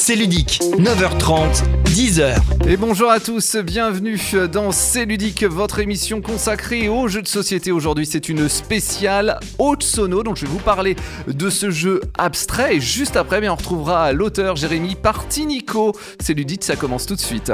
c'est 0.00 0.16
ludique. 0.16 0.60
9h30, 0.78 1.62
10h. 1.84 2.34
Et 2.66 2.78
bonjour 2.78 3.10
à 3.10 3.20
tous, 3.20 3.56
bienvenue 3.56 4.18
dans 4.50 4.72
C'est 4.72 5.04
ludique, 5.04 5.44
votre 5.44 5.78
émission 5.78 6.22
consacrée 6.22 6.88
aux 6.88 7.06
jeux 7.06 7.20
de 7.20 7.28
société. 7.28 7.70
Aujourd'hui, 7.70 8.06
c'est 8.06 8.30
une 8.30 8.48
spéciale 8.48 9.38
haute 9.58 9.82
sono, 9.82 10.22
donc 10.22 10.38
je 10.38 10.46
vais 10.46 10.50
vous 10.52 10.58
parler 10.58 10.96
de 11.28 11.50
ce 11.50 11.70
jeu 11.70 12.00
abstrait. 12.16 12.76
Et 12.76 12.80
juste 12.80 13.16
après, 13.16 13.42
bien, 13.42 13.52
on 13.52 13.56
retrouvera 13.56 14.14
l'auteur 14.14 14.56
Jérémy 14.56 14.94
Partinico. 14.94 15.94
C'est 16.18 16.32
ludique, 16.32 16.64
ça 16.64 16.76
commence 16.76 17.04
tout 17.04 17.14
de 17.14 17.20
suite. 17.20 17.52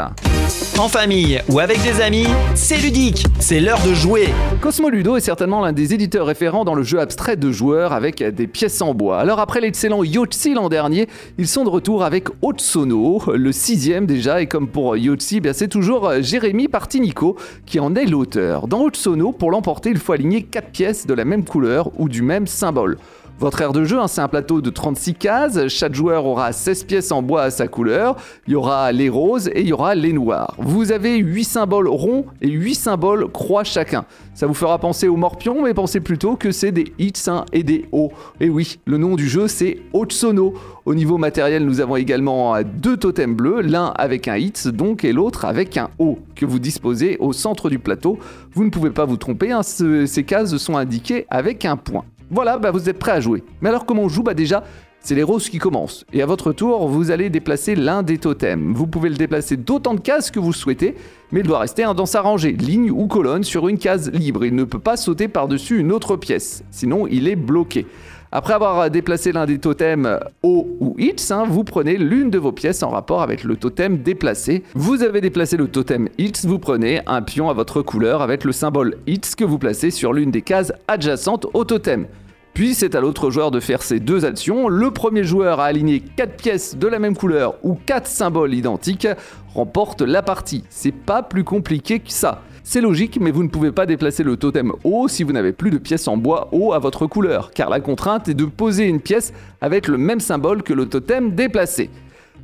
En 0.79 0.89
famille 0.89 1.43
ou 1.49 1.59
avec 1.59 1.83
des 1.83 2.01
amis, 2.01 2.29
c'est 2.55 2.77
ludique. 2.77 3.27
C'est 3.41 3.59
l'heure 3.59 3.83
de 3.85 3.93
jouer. 3.93 4.29
Cosmo 4.61 4.89
Ludo 4.89 5.17
est 5.17 5.21
certainement 5.21 5.63
l'un 5.63 5.73
des 5.73 5.95
éditeurs 5.95 6.27
référents 6.27 6.65
dans 6.65 6.75
le 6.77 6.85
jeu 6.85 7.01
abstrait 7.01 7.37
de 7.37 7.51
joueurs 7.51 7.93
avec 7.93 8.23
des 8.23 8.47
pièces 8.47 8.81
en 8.83 8.95
bois. 8.95 9.19
Alors 9.19 9.41
après 9.41 9.61
l'excellent 9.61 10.05
Yotzi 10.05 10.55
l'an 10.55 10.69
dernier, 10.69 11.09
ils 11.39 11.49
sont 11.49 11.65
de 11.65 11.71
retour 11.71 12.05
avec 12.05 12.29
Haute 12.43 12.61
Sono, 12.61 13.23
le 13.34 13.50
sixième 13.50 14.04
déjà, 14.04 14.43
et 14.43 14.46
comme 14.46 14.68
pour 14.68 14.95
Yotzi, 14.95 15.40
bien 15.40 15.54
c'est 15.54 15.68
toujours 15.68 16.13
Jérémy 16.21 16.68
Partinico 16.68 17.36
qui 17.64 17.81
en 17.81 17.95
est 17.95 18.04
l'auteur. 18.04 18.68
Dans 18.68 18.82
Haute 18.82 18.96
Sono, 18.96 19.32
pour 19.32 19.50
l'emporter, 19.50 19.89
il 19.89 19.96
faut 19.96 20.12
aligner 20.12 20.43
4 20.43 20.68
pièces 20.68 21.07
de 21.07 21.14
la 21.14 21.25
même 21.25 21.45
couleur 21.45 21.90
ou 21.99 22.11
du 22.11 22.21
même 22.21 22.46
symbole. 22.46 22.99
Votre 23.39 23.61
aire 23.61 23.75
de 23.75 23.85
jeu, 23.85 24.00
hein, 24.00 24.08
c'est 24.08 24.22
un 24.22 24.29
plateau 24.29 24.63
de 24.63 24.71
36 24.71 25.13
cases. 25.14 25.68
Chaque 25.68 25.95
joueur 25.95 26.25
aura 26.25 26.53
16 26.53 26.85
pièces 26.85 27.13
en 27.13 27.21
bois 27.21 27.43
à 27.43 27.50
sa 27.50 27.68
couleur. 27.68 28.17
Il 28.46 28.54
y 28.54 28.57
aura 28.57 28.90
les 28.93 29.11
roses 29.11 29.49
et 29.49 29.61
il 29.61 29.68
y 29.68 29.75
aura 29.75 29.95
les 29.95 30.14
noirs. 30.14 30.54
Vous 30.57 30.90
avez 30.90 31.18
8 31.18 31.45
symboles 31.45 31.89
ronds 31.89 32.25
et 32.41 32.48
8 32.48 32.75
symboles 32.75 33.31
croix 33.31 33.62
chacun. 33.62 34.06
Ça 34.33 34.47
vous 34.47 34.55
fera 34.55 34.78
penser 34.78 35.06
aux 35.06 35.17
morpions, 35.17 35.62
mais 35.62 35.75
pensez 35.75 36.00
plutôt 36.00 36.36
que 36.36 36.50
c'est 36.50 36.72
des 36.72 36.95
hits 36.98 37.12
hein, 37.27 37.45
et 37.53 37.62
des 37.62 37.84
O. 37.92 38.11
Et 38.41 38.48
oui, 38.48 38.78
le 38.86 38.97
nom 38.97 39.17
du 39.17 39.28
jeu, 39.28 39.48
c'est 39.48 39.81
Otsono. 39.92 40.55
Au 40.87 40.95
niveau 40.95 41.19
matériel, 41.19 41.67
nous 41.67 41.81
avons 41.81 41.97
également 41.97 42.56
deux 42.62 42.97
totems 42.97 43.34
bleus, 43.34 43.61
l'un 43.61 43.92
avec 43.97 44.28
un 44.28 44.39
hit 44.39 44.67
donc 44.69 45.05
et 45.05 45.12
l'autre 45.12 45.45
avec 45.45 45.77
un 45.77 45.91
O 45.98 46.19
que 46.37 46.47
vous 46.47 46.59
disposez 46.59 47.19
au 47.20 47.34
centre 47.34 47.69
du 47.69 47.79
plateau. 47.79 48.19
Vous 48.55 48.64
ne 48.64 48.70
pouvez 48.70 48.91
pas 48.91 49.05
vous 49.05 49.19
tromper, 49.19 49.53
hein, 49.53 49.62
ces 49.62 50.25
cases 50.25 50.57
sont 50.57 50.79
indiquées 50.79 51.27
avec 51.29 51.67
un 51.67 51.77
point. 51.77 52.05
Voilà, 52.31 52.59
bah 52.59 52.71
vous 52.71 52.89
êtes 52.89 52.99
prêt 52.99 53.13
à 53.13 53.21
jouer. 53.21 53.45
Mais 53.61 53.69
alors 53.69 53.87
comment 53.87 54.03
on 54.03 54.09
joue? 54.09 54.23
Bah 54.23 54.35
déjà, 54.35 54.65
c'est 55.01 55.15
les 55.15 55.23
roses 55.23 55.49
qui 55.49 55.59
commencent. 55.59 56.05
Et 56.13 56.23
à 56.23 56.27
votre 56.27 56.53
tour, 56.53 56.89
vous 56.89 57.13
allez 57.13 57.31
déplacer 57.31 57.77
l'un 57.77 58.03
des 58.03 58.19
totems. 58.19 58.73
Vous 58.73 58.89
pouvez 58.89 59.09
le 59.09 59.15
déplacer 59.15 59.57
d'autant 59.57 59.95
de 59.95 60.01
cases 60.01 60.33
que 60.33 60.41
vous 60.41 60.53
souhaitez, 60.53 60.97
mais 61.31 61.41
il 61.41 61.47
doit 61.47 61.61
rester 61.61 61.85
dans 61.97 62.07
sa 62.07 62.23
rangée, 62.23 62.53
ligne 62.53 62.91
ou 62.91 63.07
colonne, 63.07 63.45
sur 63.45 63.69
une 63.69 63.79
case 63.79 64.11
libre. 64.11 64.45
Il 64.45 64.57
ne 64.57 64.65
peut 64.65 64.81
pas 64.81 64.97
sauter 64.97 65.29
par-dessus 65.29 65.79
une 65.79 65.93
autre 65.93 66.17
pièce, 66.17 66.65
sinon 66.73 67.07
il 67.07 67.29
est 67.29 67.37
bloqué. 67.37 67.87
Après 68.33 68.55
avoir 68.55 68.91
déplacé 68.91 69.31
l'un 69.31 69.47
des 69.47 69.59
totems 69.59 70.19
O 70.43 70.67
ou 70.81 70.97
X, 70.99 71.31
hein, 71.31 71.45
vous 71.49 71.63
prenez 71.63 71.97
l'une 71.97 72.29
de 72.31 72.39
vos 72.39 72.53
pièces 72.53 72.83
en 72.83 72.91
rapport 72.91 73.23
avec 73.23 73.45
le 73.45 73.57
totem 73.57 73.99
déplacé. 73.99 74.65
Vous 74.75 75.03
avez 75.03 75.21
déplacé 75.21 75.57
le 75.57 75.69
totem 75.69 76.09
X, 76.19 76.45
vous 76.45 76.59
prenez 76.59 77.01
un 77.07 77.23
pion 77.23 77.49
à 77.49 77.53
votre 77.53 77.83
couleur 77.83 78.23
avec 78.23 78.45
le 78.45 78.53
symbole 78.53 78.97
X 79.07 79.37
que 79.37 79.45
vous 79.45 79.59
placez 79.59 79.91
sur 79.91 80.13
l'une 80.13 80.33
des 80.33 80.43
cases 80.43 80.73
adjacentes 80.89 81.47
au 81.55 81.65
totem. 81.65 82.07
Puis 82.53 82.75
c'est 82.75 82.95
à 82.95 83.01
l'autre 83.01 83.31
joueur 83.31 83.51
de 83.51 83.61
faire 83.61 83.83
ces 83.83 84.01
deux 84.01 84.25
actions. 84.25 84.69
Le 84.69 84.91
premier 84.91 85.25
joueur 85.25 85.61
à 85.61 85.67
aligner 85.67 86.01
4 86.01 86.37
pièces 86.37 86.77
de 86.77 86.89
la 86.89 86.99
même 86.99 87.15
couleur 87.15 87.57
ou 87.63 87.75
4 87.75 88.07
symboles 88.07 88.55
identiques 88.55 89.07
remporte 89.55 90.01
la 90.01 90.23
partie. 90.23 90.65
C'est 90.71 90.91
pas 90.91 91.23
plus 91.23 91.45
compliqué 91.45 92.01
que 92.01 92.11
ça. 92.11 92.43
C'est 92.69 92.81
logique, 92.81 93.20
mais 93.20 93.31
vous 93.31 93.45
ne 93.45 93.48
pouvez 93.48 93.70
pas 93.70 93.86
déplacer 93.86 94.25
le 94.25 94.36
totem 94.36 94.72
haut 94.83 95.06
si 95.06 95.22
vous 95.22 95.31
n'avez 95.31 95.53
plus 95.53 95.70
de 95.70 95.78
pièces 95.78 96.09
en 96.09 96.17
bois 96.17 96.48
haut 96.50 96.73
à 96.73 96.81
votre 96.81 97.06
couleur, 97.06 97.53
car 97.53 97.70
la 97.70 97.78
contrainte 97.78 98.28
est 98.28 98.34
de 98.34 98.45
poser 98.45 98.89
une 98.89 98.98
pièce 98.98 99.33
avec 99.61 99.86
le 99.86 99.97
même 99.97 100.19
symbole 100.19 100.64
que 100.64 100.73
le 100.73 100.86
totem 100.86 101.31
déplacé. 101.31 101.91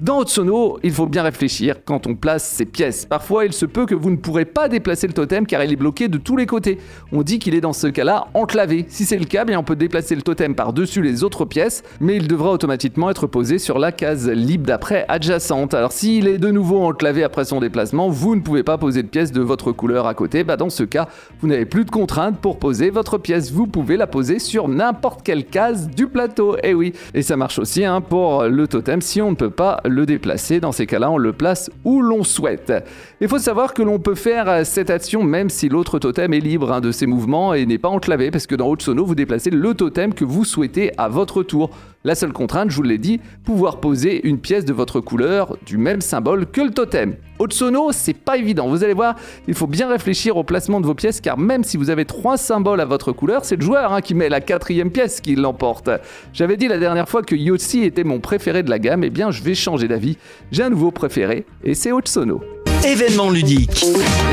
Dans 0.03 0.19
Otsono, 0.19 0.81
il 0.83 0.91
faut 0.91 1.07
bien 1.07 1.23
réfléchir 1.23 1.77
quand 1.85 2.09
on 2.09 2.17
place 2.17 2.43
ces 2.43 2.65
pièces. 2.65 3.07
Parfois, 3.07 3.45
il 3.45 3.53
se 3.53 3.67
peut 3.67 3.87
que 3.87 3.95
vous 3.95 4.11
ne 4.11 4.17
pourrez 4.17 4.45
pas 4.45 4.69
déplacer 4.69 5.07
le 5.07 5.13
totem 5.13 5.47
car 5.47 5.63
il 5.63 5.73
est 5.73 5.77
bloqué 5.77 6.09
de 6.09 6.19
tous 6.19 6.37
les 6.37 6.45
côtés. 6.45 6.79
On 7.13 7.23
dit 7.23 7.39
qu'il 7.39 7.55
est 7.55 7.61
dans 7.61 7.73
ce 7.73 7.87
cas-là 7.87 8.27
enclavé. 8.35 8.85
Si 8.89 9.05
c'est 9.05 9.17
le 9.17 9.27
cas, 9.27 9.45
on 9.57 9.63
peut 9.63 9.77
déplacer 9.77 10.17
le 10.17 10.23
totem 10.23 10.57
par-dessus 10.57 11.03
les 11.03 11.23
autres 11.23 11.45
pièces, 11.45 11.85
mais 12.01 12.17
il 12.17 12.27
devra 12.27 12.51
automatiquement 12.51 13.11
être 13.11 13.29
posé 13.29 13.61
sur 13.61 13.79
la 13.79 13.93
case 13.93 14.29
libre 14.29 14.67
d'après 14.67 15.05
adjacente. 15.07 15.73
Alors 15.73 15.93
s'il 15.93 16.27
est 16.27 16.39
de 16.39 16.51
nouveau 16.51 16.83
enclavé 16.83 17.23
après 17.23 17.45
son 17.45 17.61
déplacement, 17.61 18.09
vous 18.09 18.35
ne 18.35 18.41
pouvez 18.41 18.65
pas 18.65 18.79
poser 18.79 19.05
de 19.05 19.09
pièce 19.09 19.31
de 19.31 19.41
votre 19.41 19.71
couleur 19.71 20.09
à 20.09 20.15
côté. 20.15 20.43
Bah 20.43 20.57
dans 20.57 20.71
ce 20.71 20.83
cas, 20.83 21.07
vous 21.41 21.47
n'avez 21.47 21.65
plus 21.65 21.85
de 21.85 21.93
contrainte 21.93 22.41
pour 22.41 22.59
poser 22.59 22.91
votre 22.91 23.19
pièce. 23.19 23.53
Vous 23.53 23.69
pouvez 23.69 23.97
la 23.97 24.09
poser 24.09 24.41
sur 24.41 24.67
n'importe 24.67 25.23
quelle 25.23 25.45
case 25.45 25.89
du 25.89 26.09
plateau. 26.09 26.57
Eh 26.65 26.75
oui, 26.75 26.93
et 27.15 27.23
ça 27.23 27.37
marche 27.37 27.61
aussi 27.61 27.85
hein, 27.85 28.01
pour 28.01 28.43
le 28.43 28.67
totem 28.67 29.01
si 29.01 29.23
on 29.23 29.31
ne 29.31 29.37
peut 29.37 29.49
pas 29.49 29.81
le 29.93 30.07
déplacer. 30.07 30.61
Dans 30.61 30.73
ces 30.73 30.87
cas-là, 30.87 31.11
on 31.11 31.19
le 31.19 31.33
place 31.33 31.71
où 31.85 32.03
l'on 32.03 32.25
souhaite. 32.25 32.73
Il 33.21 33.29
faut 33.29 33.39
savoir 33.39 33.75
que 33.75 33.83
l'on 33.83 33.99
peut 33.99 34.15
faire 34.15 34.67
cette 34.67 34.91
action 34.91 35.23
même 35.23 35.51
si 35.51 35.69
l'autre 35.69 35.99
totem 35.99 36.35
est 36.35 36.41
libre 36.41 36.73
hein, 36.73 36.81
de 36.81 36.91
ses 36.91 37.07
mouvements 37.07 37.55
et 37.55 37.67
n'est 37.67 37.79
pas 37.79 37.89
enclavé, 37.89 38.31
parce 38.31 38.47
que 38.47 38.55
dans 38.55 38.67
Haute 38.67 38.83
Sono, 38.83 39.05
vous 39.05 39.15
déplacez 39.15 39.51
le 39.51 39.75
totem 39.75 40.15
que 40.15 40.25
vous 40.25 40.45
souhaitez 40.45 40.91
à 40.99 41.09
votre 41.09 41.43
tour. 41.43 41.71
La 42.05 42.17
seule 42.17 42.33
contrainte, 42.33 42.71
je 42.71 42.77
vous 42.77 42.83
l'ai 42.83 42.99
dit, 42.99 43.21
pouvoir 43.45 43.79
poser 43.79 44.27
une 44.27 44.39
pièce 44.39 44.65
de 44.65 44.73
votre 44.73 45.01
couleur 45.01 45.57
du 45.65 45.79
même 45.79 46.01
symbole 46.01 46.47
que 46.47 46.61
le 46.61 46.73
totem. 46.73 47.15
Otsono, 47.39 47.93
c'est 47.93 48.13
pas 48.13 48.37
évident. 48.37 48.69
Vous 48.69 48.83
allez 48.83 48.93
voir, 48.93 49.15
il 49.47 49.55
faut 49.55 49.69
bien 49.69 49.89
réfléchir 49.89 50.37
au 50.37 50.43
placement 50.43 50.81
de 50.81 50.87
vos 50.87 50.95
pièces 50.95 51.21
car 51.21 51.39
même 51.39 51.63
si 51.63 51.77
vous 51.77 51.91
avez 51.91 52.05
trois 52.05 52.37
symboles 52.37 52.81
à 52.81 52.87
votre 52.87 53.13
couleur, 53.13 53.45
c'est 53.45 53.55
le 53.55 53.63
joueur 53.63 53.93
hein, 53.93 54.01
qui 54.01 54.15
met 54.15 54.29
la 54.29 54.41
quatrième 54.41 54.91
pièce 54.91 55.21
qui 55.21 55.37
l'emporte. 55.37 55.91
J'avais 56.33 56.57
dit 56.57 56.67
la 56.67 56.79
dernière 56.79 57.09
fois 57.09 57.23
que 57.23 57.37
Yotzi 57.37 57.85
était 57.85 58.03
mon 58.03 58.19
préféré 58.19 58.65
de 58.65 58.71
la 58.71 58.81
gamme, 58.81 59.05
et 59.05 59.07
eh 59.07 59.11
bien 59.11 59.31
je 59.31 59.45
vais 59.45 59.55
changer 59.55 59.87
d'avis. 59.87 60.19
J'ai 60.51 60.65
un 60.65 60.71
nouveau 60.71 60.91
préféré 60.91 61.47
et 61.63 61.75
c'est 61.75 61.93
Otsono. 61.93 62.43
Événement 62.85 63.31
ludique. 63.31 63.85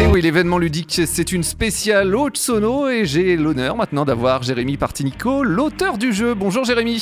Et 0.01 0.07
oui, 0.07 0.23
l'événement 0.23 0.57
ludique, 0.57 1.01
c'est 1.05 1.31
une 1.31 1.43
spéciale 1.43 2.15
haute 2.15 2.37
sono 2.37 2.89
et 2.89 3.05
j'ai 3.05 3.37
l'honneur 3.37 3.75
maintenant 3.75 4.05
d'avoir 4.05 4.41
Jérémy 4.41 4.75
Partinico, 4.75 5.43
l'auteur 5.43 5.99
du 5.99 6.11
jeu. 6.13 6.33
Bonjour 6.33 6.63
Jérémy. 6.63 6.99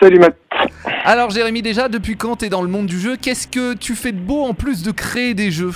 Salut 0.00 0.18
Matt. 0.18 0.36
Alors 1.04 1.30
Jérémy, 1.30 1.62
déjà, 1.62 1.88
depuis 1.88 2.16
quand 2.16 2.36
tu 2.36 2.46
es 2.46 2.48
dans 2.48 2.62
le 2.62 2.68
monde 2.68 2.86
du 2.86 2.98
jeu 2.98 3.16
Qu'est-ce 3.20 3.48
que 3.48 3.74
tu 3.74 3.94
fais 3.94 4.12
de 4.12 4.20
beau 4.20 4.42
en 4.42 4.54
plus 4.54 4.82
de 4.82 4.90
créer 4.90 5.34
des 5.34 5.50
jeux 5.50 5.70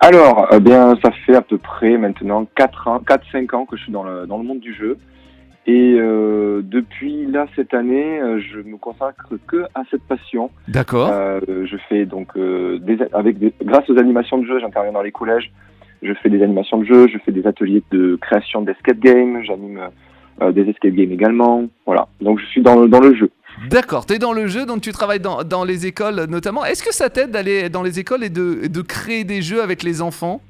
Alors, 0.00 0.48
eh 0.52 0.60
bien, 0.60 0.96
ça 1.02 1.10
fait 1.26 1.34
à 1.34 1.42
peu 1.42 1.58
près 1.58 1.96
maintenant 1.96 2.46
4-5 2.56 3.54
ans 3.54 3.66
que 3.66 3.76
je 3.76 3.82
suis 3.84 3.92
dans 3.92 4.04
le, 4.04 4.26
dans 4.26 4.38
le 4.38 4.44
monde 4.44 4.60
du 4.60 4.74
jeu. 4.74 4.96
Et 5.66 5.94
euh, 5.98 6.62
depuis 6.64 7.26
là 7.26 7.46
cette 7.54 7.74
année, 7.74 8.18
euh, 8.20 8.40
je 8.40 8.60
me 8.60 8.76
consacre 8.76 9.34
que 9.46 9.66
à 9.74 9.82
cette 9.90 10.02
passion. 10.02 10.50
D'accord. 10.68 11.10
Euh, 11.12 11.40
je 11.66 11.76
fais 11.88 12.06
donc 12.06 12.36
des, 12.36 12.98
avec 13.12 13.36
grâce 13.62 13.88
aux 13.90 13.98
animations 13.98 14.38
de 14.38 14.46
jeu, 14.46 14.58
j'interviens 14.60 14.92
dans 14.92 15.02
les 15.02 15.12
collèges. 15.12 15.52
Je 16.02 16.14
fais 16.14 16.30
des 16.30 16.42
animations 16.42 16.78
de 16.78 16.84
jeu, 16.84 17.08
je 17.08 17.18
fais 17.18 17.32
des 17.32 17.46
ateliers 17.46 17.82
de 17.90 18.16
création 18.16 18.62
d'escape 18.62 18.98
game, 18.98 19.42
j'anime 19.42 19.78
euh, 19.78 19.88
des 20.54 20.62
escape 20.62 20.92
games 20.92 21.12
également. 21.12 21.64
Voilà, 21.86 22.08
donc 22.20 22.38
je 22.38 22.46
suis 22.46 22.62
dans 22.62 22.80
le, 22.80 22.88
dans 22.88 23.00
le 23.00 23.14
jeu. 23.14 23.30
D'accord, 23.68 24.06
tu 24.06 24.14
es 24.14 24.18
dans 24.18 24.32
le 24.32 24.46
jeu, 24.46 24.64
donc 24.64 24.80
tu 24.80 24.92
travailles 24.92 25.20
dans, 25.20 25.42
dans 25.42 25.64
les 25.64 25.86
écoles 25.86 26.24
notamment. 26.30 26.64
Est-ce 26.64 26.82
que 26.82 26.94
ça 26.94 27.10
t'aide 27.10 27.30
d'aller 27.30 27.68
dans 27.68 27.82
les 27.82 27.98
écoles 27.98 28.24
et 28.24 28.30
de, 28.30 28.68
de, 28.68 28.80
créer 28.80 29.24
des 29.24 29.42
jeux 29.42 29.62
avec 29.62 29.82
les 29.82 30.00
enfants? 30.00 30.40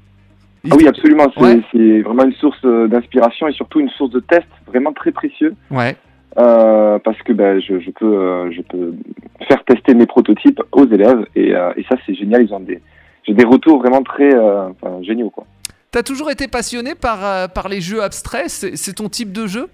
Ah 0.69 0.75
oui, 0.77 0.87
absolument. 0.87 1.25
C'est 1.71 2.01
vraiment 2.01 2.23
une 2.23 2.33
source 2.33 2.63
euh, 2.63 2.87
d'inspiration 2.87 3.47
et 3.47 3.51
surtout 3.51 3.79
une 3.79 3.89
source 3.89 4.11
de 4.11 4.19
test 4.19 4.47
vraiment 4.67 4.93
très 4.93 5.11
précieux. 5.11 5.55
Ouais. 5.71 5.97
Euh, 6.37 6.99
parce 6.99 7.17
que 7.23 7.33
ben, 7.33 7.59
je, 7.59 7.79
je, 7.79 7.91
peux, 7.91 8.51
je 8.51 8.61
peux 8.61 8.93
faire 9.47 9.61
tester 9.65 9.93
mes 9.93 10.05
prototypes 10.05 10.61
aux 10.71 10.87
élèves 10.87 11.25
et, 11.35 11.49
et 11.49 11.83
ça 11.89 11.97
c'est 12.05 12.13
génial. 12.13 12.43
Ils 12.43 12.53
ont 12.53 12.61
des, 12.61 12.79
j'ai 13.27 13.33
des 13.33 13.45
retours 13.45 13.79
vraiment 13.79 14.03
très 14.03 14.31
géniaux 15.01 15.31
quoi. 15.31 15.45
T'as 15.89 16.03
toujours 16.03 16.31
été 16.31 16.47
passionné 16.47 16.95
par, 16.95 17.51
par 17.51 17.67
les 17.67 17.81
jeux 17.81 18.01
abstraits? 18.01 18.47
C'est 18.47 18.93
ton 18.93 19.09
type 19.09 19.33
de 19.33 19.45
jeu? 19.47 19.67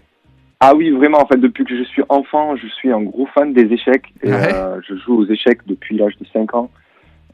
Ah 0.59 0.73
oui, 0.75 0.89
vraiment, 0.89 1.21
en 1.21 1.27
fait, 1.27 1.37
depuis 1.37 1.65
que 1.65 1.77
je 1.77 1.83
suis 1.83 2.01
enfant, 2.09 2.55
je 2.55 2.67
suis 2.67 2.91
un 2.91 3.01
gros 3.01 3.27
fan 3.27 3.53
des 3.53 3.71
échecs. 3.71 4.05
Et, 4.23 4.31
euh, 4.31 4.81
je 4.87 4.95
joue 4.95 5.19
aux 5.19 5.25
échecs 5.27 5.59
depuis 5.67 5.95
l'âge 5.97 6.17
de 6.19 6.25
5 6.33 6.55
ans. 6.55 6.71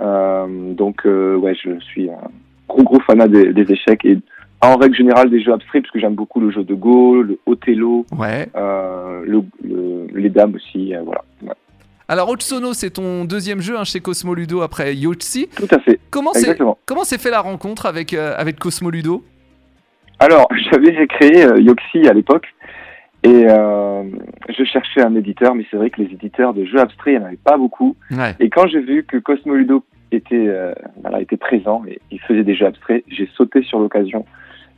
Euh, 0.01 0.73
donc, 0.73 1.05
euh, 1.05 1.37
ouais, 1.37 1.55
je 1.55 1.79
suis 1.79 2.09
un 2.09 2.29
gros, 2.67 2.83
gros 2.83 2.99
fanat 2.99 3.29
des, 3.29 3.53
des, 3.53 3.71
échecs 3.71 4.03
et 4.03 4.17
en 4.61 4.75
règle 4.75 4.95
générale 4.95 5.29
des 5.29 5.41
jeux 5.41 5.53
abstraits, 5.53 5.83
parce 5.83 5.91
que 5.91 5.99
j'aime 5.99 6.15
beaucoup 6.15 6.41
le 6.41 6.51
jeu 6.51 6.63
de 6.63 6.73
Go, 6.73 7.21
le 7.21 7.39
Othello, 7.45 8.05
ouais. 8.17 8.49
le, 8.55 9.43
les 10.13 10.29
dames 10.29 10.55
aussi, 10.55 10.93
voilà. 11.05 11.23
Alors, 12.09 12.29
Otsono, 12.29 12.73
c'est 12.73 12.91
ton 12.91 13.23
deuxième 13.23 13.61
jeu 13.61 13.77
hein, 13.77 13.85
chez 13.85 14.01
Cosmo 14.01 14.35
Ludo 14.35 14.61
après 14.61 14.95
Yotzi. 14.95 15.47
Tout 15.55 15.67
à 15.71 15.79
fait. 15.79 15.99
Comment 16.11 16.33
s'est 16.33 17.17
fait 17.17 17.29
la 17.29 17.39
rencontre 17.39 17.85
avec 17.85 18.13
avec 18.13 18.59
Cosmo 18.59 18.89
Ludo? 18.89 19.23
Alors, 20.19 20.47
j'avais 20.71 21.07
créé 21.07 21.45
Yoxi 21.61 22.07
à 22.07 22.13
l'époque 22.13 22.47
et 23.23 23.45
euh, 23.47 24.03
je 24.49 24.63
cherchais 24.65 25.01
un 25.01 25.15
éditeur, 25.15 25.55
mais 25.55 25.65
c'est 25.71 25.77
vrai 25.77 25.89
que 25.89 26.01
les 26.01 26.11
éditeurs 26.11 26.53
de 26.53 26.65
jeux 26.65 26.79
abstraits, 26.79 27.13
il 27.13 27.19
n'y 27.19 27.23
en 27.23 27.27
avait 27.27 27.37
pas 27.37 27.57
beaucoup. 27.57 27.95
Et 28.39 28.49
quand 28.49 28.67
j'ai 28.67 28.81
vu 28.81 29.05
que 29.05 29.17
Cosmo 29.17 29.55
Ludo 29.55 29.85
était, 30.11 30.47
euh, 30.47 30.73
voilà, 31.01 31.21
était 31.21 31.37
présent 31.37 31.83
et 31.87 32.01
il 32.11 32.19
faisait 32.19 32.43
des 32.43 32.53
jeux 32.53 32.65
abstraits, 32.65 33.03
j'ai 33.07 33.29
sauté 33.35 33.63
sur 33.63 33.79
l'occasion. 33.79 34.25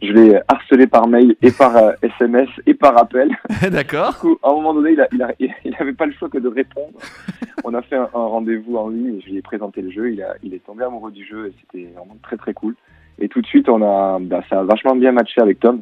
Je 0.04 0.12
l'ai 0.12 0.40
harcelé 0.48 0.86
par 0.86 1.08
mail 1.08 1.36
et 1.42 1.52
par 1.52 1.76
SMS 2.04 2.50
euh, 2.50 2.62
et 2.68 2.76
par 2.76 2.96
appel. 3.00 3.30
D'accord. 3.72 4.12
Du 4.12 4.20
coup, 4.20 4.38
à 4.44 4.50
un 4.50 4.54
moment 4.54 4.76
donné, 4.76 4.92
il 4.92 5.18
n'avait 5.18 5.36
il, 5.40 5.52
il 5.66 5.76
avait 5.80 5.94
pas 5.94 6.06
le 6.06 6.14
choix 6.14 6.30
que 6.30 6.38
de 6.38 6.50
répondre. 6.50 7.00
on 7.64 7.74
a 7.74 7.82
fait 7.82 7.96
un, 7.96 8.10
rendez-vous 8.14 8.78
en 8.78 8.90
ligne, 8.90 9.22
je 9.26 9.32
lui 9.32 9.38
ai 9.38 9.42
présenté 9.42 9.82
le 9.82 9.90
jeu, 9.90 10.12
il, 10.12 10.22
a, 10.22 10.36
il 10.44 10.54
est 10.54 10.64
tombé 10.64 10.84
amoureux 10.84 11.12
du 11.12 11.26
jeu 11.26 11.48
et 11.48 11.54
c'était 11.62 11.90
vraiment 11.96 12.18
très 12.22 12.38
très 12.38 12.54
cool. 12.54 12.76
Et 13.18 13.28
tout 13.28 13.42
de 13.42 13.48
suite, 13.48 13.70
on 13.70 13.82
a, 13.82 14.20
bah, 14.20 14.44
ça 14.50 14.60
a 14.60 14.64
vachement 14.64 14.96
bien 14.96 15.14
matché 15.14 15.42
avec 15.42 15.60
Tom. 15.60 15.82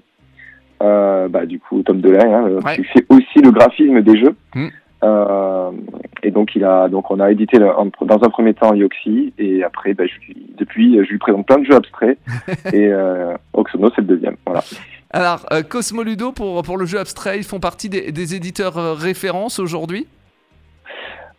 Euh, 0.81 1.27
bah, 1.27 1.45
du 1.45 1.59
coup, 1.59 1.81
Tom 1.83 2.01
Delay, 2.01 2.23
hein, 2.23 2.59
qui 2.75 2.83
fait 2.83 3.05
aussi 3.09 3.39
le 3.41 3.51
graphisme 3.51 4.01
des 4.01 4.19
jeux. 4.19 4.35
Mm. 4.55 4.67
Euh, 5.03 5.71
et 6.23 6.31
donc, 6.31 6.55
il 6.55 6.63
a, 6.63 6.87
donc, 6.87 7.11
on 7.11 7.19
a 7.19 7.31
édité 7.31 7.59
dans 7.59 8.23
un 8.23 8.29
premier 8.29 8.53
temps 8.53 8.73
Yoxi, 8.73 9.33
et 9.37 9.63
après, 9.63 9.93
bah, 9.93 10.05
je 10.05 10.33
depuis, 10.57 10.95
je 11.03 11.09
lui 11.09 11.17
présente 11.17 11.45
plein 11.45 11.59
de 11.59 11.65
jeux 11.65 11.75
abstraits, 11.75 12.17
et 12.73 12.87
euh, 12.87 13.35
Oxono, 13.53 13.89
c'est 13.95 14.01
le 14.01 14.07
deuxième. 14.07 14.35
Voilà. 14.45 14.63
Alors, 15.11 15.45
Cosmoludo, 15.69 16.31
pour, 16.31 16.63
pour 16.63 16.77
le 16.77 16.85
jeu 16.85 16.99
abstrait, 16.99 17.37
ils 17.37 17.43
font 17.43 17.59
partie 17.59 17.89
des, 17.89 18.11
des 18.11 18.35
éditeurs 18.35 18.97
références 18.97 19.59
aujourd'hui? 19.59 20.07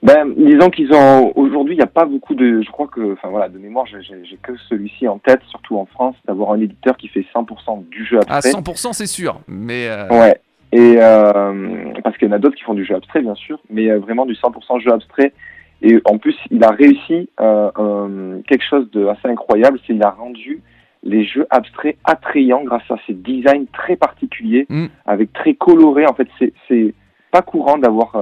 Ben, 0.05 0.35
disons 0.37 0.69
qu'ils 0.69 0.93
ont 0.93 1.33
aujourd'hui, 1.35 1.75
il 1.75 1.79
n'y 1.79 1.83
a 1.83 1.87
pas 1.87 2.05
beaucoup 2.05 2.35
de, 2.35 2.61
je 2.61 2.71
crois 2.71 2.89
que, 2.89 3.15
enfin 3.15 3.29
voilà, 3.29 3.49
de 3.49 3.59
mémoire, 3.59 3.87
j'ai 3.87 4.39
que 4.43 4.53
celui-ci 4.69 5.09
en 5.09 5.19
tête, 5.19 5.41
surtout 5.49 5.79
en 5.79 5.87
France, 5.87 6.15
d'avoir 6.27 6.53
un 6.53 6.61
éditeur 6.61 6.99
qui 6.99 7.09
fait 7.09 7.25
100% 7.35 7.89
du 7.89 8.05
jeu 8.05 8.19
abstrait. 8.19 8.55
À 8.55 8.61
100%, 8.61 8.93
c'est 8.93 9.07
sûr, 9.07 9.41
mais. 9.49 9.89
Euh... 9.89 10.09
Ouais. 10.11 10.39
Et 10.73 10.97
euh, 10.99 11.93
parce 12.03 12.19
qu'il 12.19 12.29
y 12.29 12.31
en 12.31 12.35
a 12.35 12.39
d'autres 12.39 12.57
qui 12.57 12.65
font 12.65 12.75
du 12.75 12.85
jeu 12.85 12.95
abstrait, 12.95 13.23
bien 13.23 13.35
sûr, 13.35 13.59
mais 13.71 13.89
euh, 13.89 13.99
vraiment 13.99 14.27
du 14.27 14.35
100% 14.35 14.83
jeu 14.83 14.93
abstrait. 14.93 15.33
Et 15.81 15.99
en 16.05 16.19
plus, 16.19 16.37
il 16.51 16.63
a 16.65 16.71
réussi 16.71 17.31
euh, 17.41 18.41
quelque 18.47 18.65
chose 18.69 18.91
de 18.91 19.07
assez 19.07 19.29
incroyable, 19.29 19.79
c'est 19.87 19.95
qu'il 19.95 20.03
a 20.03 20.11
rendu 20.11 20.61
les 21.03 21.25
jeux 21.25 21.47
abstraits 21.49 21.97
attrayants 22.05 22.65
grâce 22.65 22.91
à 22.91 22.97
ses 23.07 23.15
designs 23.15 23.67
très 23.73 23.97
particuliers, 23.97 24.67
mm. 24.69 24.87
avec 25.07 25.33
très 25.33 25.55
colorés. 25.55 26.07
En 26.07 26.15
fait, 26.15 26.29
c'est 26.69 26.95
pas 27.31 27.43
courant 27.43 27.79
d'avoir 27.79 28.17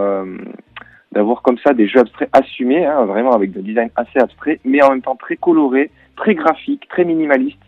d'avoir 1.12 1.42
comme 1.42 1.58
ça 1.58 1.74
des 1.74 1.86
jeux 1.86 2.00
abstraits 2.00 2.30
assumés, 2.32 2.84
hein, 2.86 3.04
vraiment 3.04 3.32
avec 3.32 3.52
des 3.52 3.60
designs 3.60 3.90
assez 3.96 4.18
abstraits, 4.18 4.60
mais 4.64 4.82
en 4.82 4.90
même 4.90 5.02
temps 5.02 5.16
très 5.16 5.36
colorés, 5.36 5.90
très 6.16 6.34
graphiques, 6.34 6.88
très 6.88 7.04
minimalistes. 7.04 7.58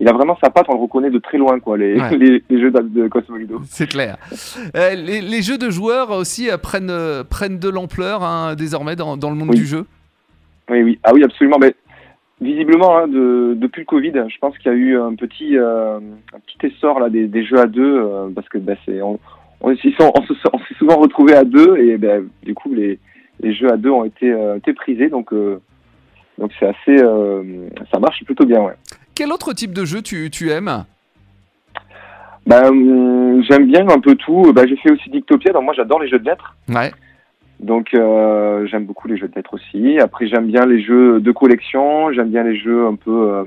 Il 0.00 0.08
a 0.08 0.12
vraiment 0.12 0.36
sa 0.42 0.48
patte, 0.48 0.66
on 0.68 0.74
le 0.74 0.80
reconnaît 0.80 1.10
de 1.10 1.18
très 1.18 1.36
loin, 1.36 1.60
quoi, 1.60 1.76
les, 1.76 1.94
les, 2.50 2.60
jeux 2.60 2.70
de 2.70 3.08
Cosmolido. 3.08 3.60
C'est 3.64 3.88
clair. 3.88 4.16
Euh, 4.74 4.94
les, 4.94 5.42
jeux 5.42 5.58
de 5.58 5.70
joueurs 5.70 6.10
aussi 6.10 6.50
euh, 6.50 6.56
prennent, 6.56 6.90
euh, 6.90 7.22
prennent 7.22 7.58
de 7.58 7.68
l'ampleur 7.68 8.22
hein, 8.22 8.54
désormais 8.54 8.96
dans, 8.96 9.16
dans, 9.18 9.30
le 9.30 9.36
monde 9.36 9.50
du 9.50 9.66
jeu. 9.66 9.86
Oui, 10.70 10.82
oui. 10.82 10.98
Ah 11.02 11.12
oui, 11.12 11.22
absolument. 11.22 11.58
Mais 11.58 11.74
visiblement, 12.40 12.96
hein, 12.96 13.08
de, 13.08 13.54
depuis 13.56 13.80
le 13.80 13.86
Covid, 13.86 14.12
je 14.12 14.38
pense 14.38 14.56
qu'il 14.56 14.72
y 14.72 14.74
a 14.74 14.78
eu 14.78 14.98
un 14.98 15.14
petit, 15.14 15.58
un 15.58 16.00
petit 16.46 16.66
essor 16.66 17.00
là, 17.00 17.10
des, 17.10 17.26
des 17.26 17.44
jeux 17.44 17.58
à 17.58 17.66
deux, 17.66 18.02
parce 18.34 18.48
que 18.48 18.56
bah, 18.56 18.74
c'est, 18.86 19.02
on, 19.02 19.18
on, 19.60 19.76
s'est 19.76 20.74
souvent 20.78 20.96
retrouvé 20.96 21.34
à 21.34 21.44
deux 21.44 21.76
et 21.78 21.98
ben, 21.98 22.28
du 22.42 22.54
coup 22.54 22.72
les, 22.72 22.98
les, 23.40 23.54
jeux 23.54 23.70
à 23.70 23.76
deux 23.76 23.90
ont 23.90 24.04
été, 24.04 24.30
euh, 24.30 24.56
été 24.56 24.72
prisés 24.72 25.08
donc 25.08 25.32
euh, 25.32 25.60
donc 26.38 26.50
c'est 26.58 26.66
assez 26.66 27.02
euh, 27.02 27.68
ça 27.92 27.98
marche 27.98 28.24
plutôt 28.24 28.46
bien 28.46 28.60
ouais. 28.60 28.74
Quel 29.14 29.32
autre 29.32 29.52
type 29.52 29.72
de 29.72 29.84
jeu 29.84 30.00
tu, 30.00 30.30
tu 30.30 30.50
aimes? 30.50 30.84
Ben, 32.46 33.42
j'aime 33.42 33.66
bien 33.66 33.86
un 33.86 34.00
peu 34.00 34.14
tout. 34.14 34.50
Ben, 34.54 34.66
j'ai 34.66 34.76
fait 34.76 34.90
aussi 34.90 35.10
Dictopia, 35.10 35.52
donc 35.52 35.64
moi 35.64 35.74
j'adore 35.76 36.00
les 36.00 36.08
jeux 36.08 36.18
de 36.18 36.24
lettres. 36.24 36.56
Ouais. 36.70 36.90
Donc 37.60 37.90
j'aime 37.92 38.86
beaucoup 38.86 39.08
les 39.08 39.18
jeux 39.18 39.28
de 39.28 39.34
lettres 39.34 39.52
aussi. 39.52 39.98
Après 39.98 40.26
j'aime 40.26 40.46
bien 40.46 40.64
les 40.64 40.82
jeux 40.82 41.20
de 41.20 41.32
collection, 41.32 42.10
j'aime 42.12 42.30
bien 42.30 42.44
les 42.44 42.58
jeux 42.58 42.86
un 42.86 42.94
peu 42.94 43.44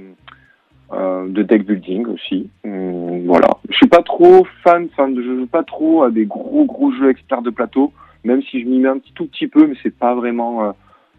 euh, 0.93 1.27
de 1.27 1.43
deck 1.43 1.65
building 1.65 2.05
aussi. 2.07 2.49
Hum, 2.65 3.25
voilà. 3.25 3.47
Je 3.69 3.75
suis 3.75 3.87
pas 3.87 4.01
trop 4.03 4.45
fan, 4.63 4.87
enfin, 4.91 5.11
je 5.15 5.21
joue 5.21 5.47
pas 5.47 5.63
trop 5.63 6.03
à 6.03 6.11
des 6.11 6.25
gros 6.25 6.65
gros 6.65 6.91
jeux 6.91 7.09
experts 7.09 7.41
de 7.41 7.49
plateau, 7.49 7.91
même 8.23 8.41
si 8.43 8.61
je 8.61 8.67
m'y 8.67 8.79
mets 8.79 8.89
un 8.89 8.99
petit 8.99 9.13
tout 9.13 9.25
petit 9.25 9.47
peu, 9.47 9.67
mais 9.67 9.75
c'est 9.81 9.95
pas 9.95 10.15
vraiment 10.15 10.65
euh, 10.65 10.71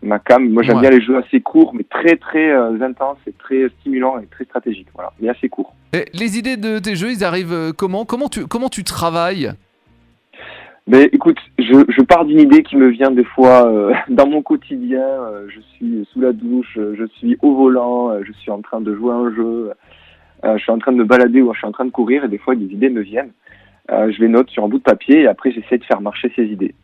ma 0.03 0.19
cam. 0.19 0.49
Moi, 0.49 0.63
j'aime 0.63 0.81
bien 0.81 0.91
les 0.91 1.01
jeux 1.01 1.17
assez 1.17 1.41
courts, 1.41 1.75
mais 1.75 1.85
très 1.85 2.17
très 2.17 2.51
euh, 2.51 2.81
intenses 2.81 3.19
et 3.27 3.33
très 3.33 3.69
stimulants 3.81 4.19
et 4.19 4.27
très 4.27 4.45
stratégiques. 4.45 4.89
Voilà, 4.95 5.13
mais 5.21 5.29
assez 5.29 5.49
courts. 5.49 5.75
Et 5.93 6.07
les 6.13 6.39
idées 6.39 6.57
de 6.57 6.79
tes 6.79 6.95
jeux, 6.97 7.11
ils 7.11 7.25
arrivent 7.25 7.73
comment? 7.77 8.05
Comment 8.05 8.29
tu 8.29 8.47
comment 8.47 8.69
tu 8.69 8.85
travailles 8.85 9.53
mais 10.87 11.05
écoute, 11.13 11.39
je, 11.59 11.85
je 11.89 12.03
pars 12.03 12.27
d'une 12.27 12.41
idée 12.41 12.63
qui 12.63 12.77
me 12.77 12.89
vient 12.89 13.11
des 13.11 13.25
fois 13.25 13.67
euh, 13.67 13.95
dans 14.09 14.27
mon 14.27 14.43
quotidien. 14.43 15.01
Euh, 15.01 15.47
je 15.49 15.61
suis 15.75 16.07
sous 16.13 16.21
la 16.21 16.33
douche, 16.33 16.77
euh, 16.77 16.95
je 16.99 17.07
suis 17.17 17.39
au 17.41 17.55
volant, 17.55 18.23
je 18.23 18.33
suis 18.33 18.51
en 18.51 18.61
train 18.61 18.81
de 18.81 18.95
jouer 18.95 19.15
un 19.15 19.35
jeu, 19.35 19.73
je 20.43 20.59
suis 20.59 20.73
en 20.73 20.79
train 20.79 20.93
de 20.93 20.99
me 20.99 21.05
balader 21.05 21.41
ou 21.41 21.53
je 21.55 21.59
suis 21.59 21.67
en 21.67 21.73
train 21.73 21.87
de 21.87 21.91
courir 21.91 22.25
et 22.25 22.29
des 22.29 22.37
fois 22.37 22.55
des 22.55 22.67
idées 22.67 22.91
me 22.91 23.01
viennent. 23.01 23.33
je 23.89 24.21
les 24.21 24.29
note 24.29 24.51
sur 24.51 24.65
un 24.65 24.69
bout 24.69 24.79
de 24.79 24.83
papier 24.83 25.23
et 25.23 25.27
après 25.27 25.53
j'essaie 25.53 25.79
de 25.79 25.85
faire 25.85 26.03
marcher 26.03 26.31
ces 26.37 26.45
idées. 26.45 26.75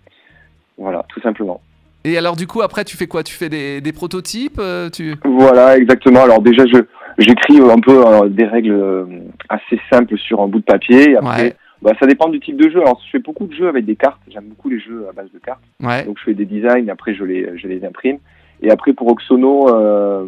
Voilà, 0.78 1.04
tout 1.10 1.20
simplement. 1.20 1.60
Et 2.04 2.16
alors 2.16 2.36
du 2.36 2.46
coup 2.46 2.62
après 2.62 2.84
tu 2.84 2.96
fais 2.96 3.06
quoi? 3.06 3.22
Tu 3.22 3.34
fais 3.34 3.50
des, 3.50 3.82
des 3.82 3.92
prototypes 3.92 4.62
tu... 4.94 5.14
Voilà, 5.26 5.76
exactement. 5.76 6.22
Alors 6.22 6.40
déjà 6.40 6.64
je 6.64 6.78
j'écris 7.18 7.60
un 7.60 7.80
peu 7.80 8.02
des 8.30 8.46
règles 8.46 9.06
assez 9.50 9.78
simples 9.92 10.16
sur 10.16 10.40
un 10.40 10.46
bout 10.48 10.60
de 10.60 10.64
papier 10.64 11.10
et 11.10 11.16
après 11.16 11.54
bah, 11.82 11.92
ça 11.98 12.06
dépend 12.06 12.28
du 12.28 12.40
type 12.40 12.56
de 12.56 12.68
jeu. 12.68 12.80
Alors, 12.80 13.00
je 13.04 13.10
fais 13.10 13.18
beaucoup 13.18 13.46
de 13.46 13.54
jeux 13.54 13.68
avec 13.68 13.84
des 13.84 13.96
cartes. 13.96 14.20
J'aime 14.28 14.48
beaucoup 14.48 14.68
les 14.68 14.80
jeux 14.80 15.06
à 15.08 15.12
base 15.12 15.30
de 15.32 15.38
cartes. 15.38 15.62
Ouais. 15.82 16.04
Donc, 16.04 16.18
je 16.18 16.24
fais 16.24 16.34
des 16.34 16.44
designs. 16.44 16.88
Après, 16.88 17.14
je 17.14 17.24
les, 17.24 17.58
je 17.58 17.66
les 17.66 17.84
imprime. 17.84 18.18
Et 18.62 18.70
après, 18.70 18.92
pour 18.92 19.08
Oxono, 19.08 19.68
euh, 19.68 20.26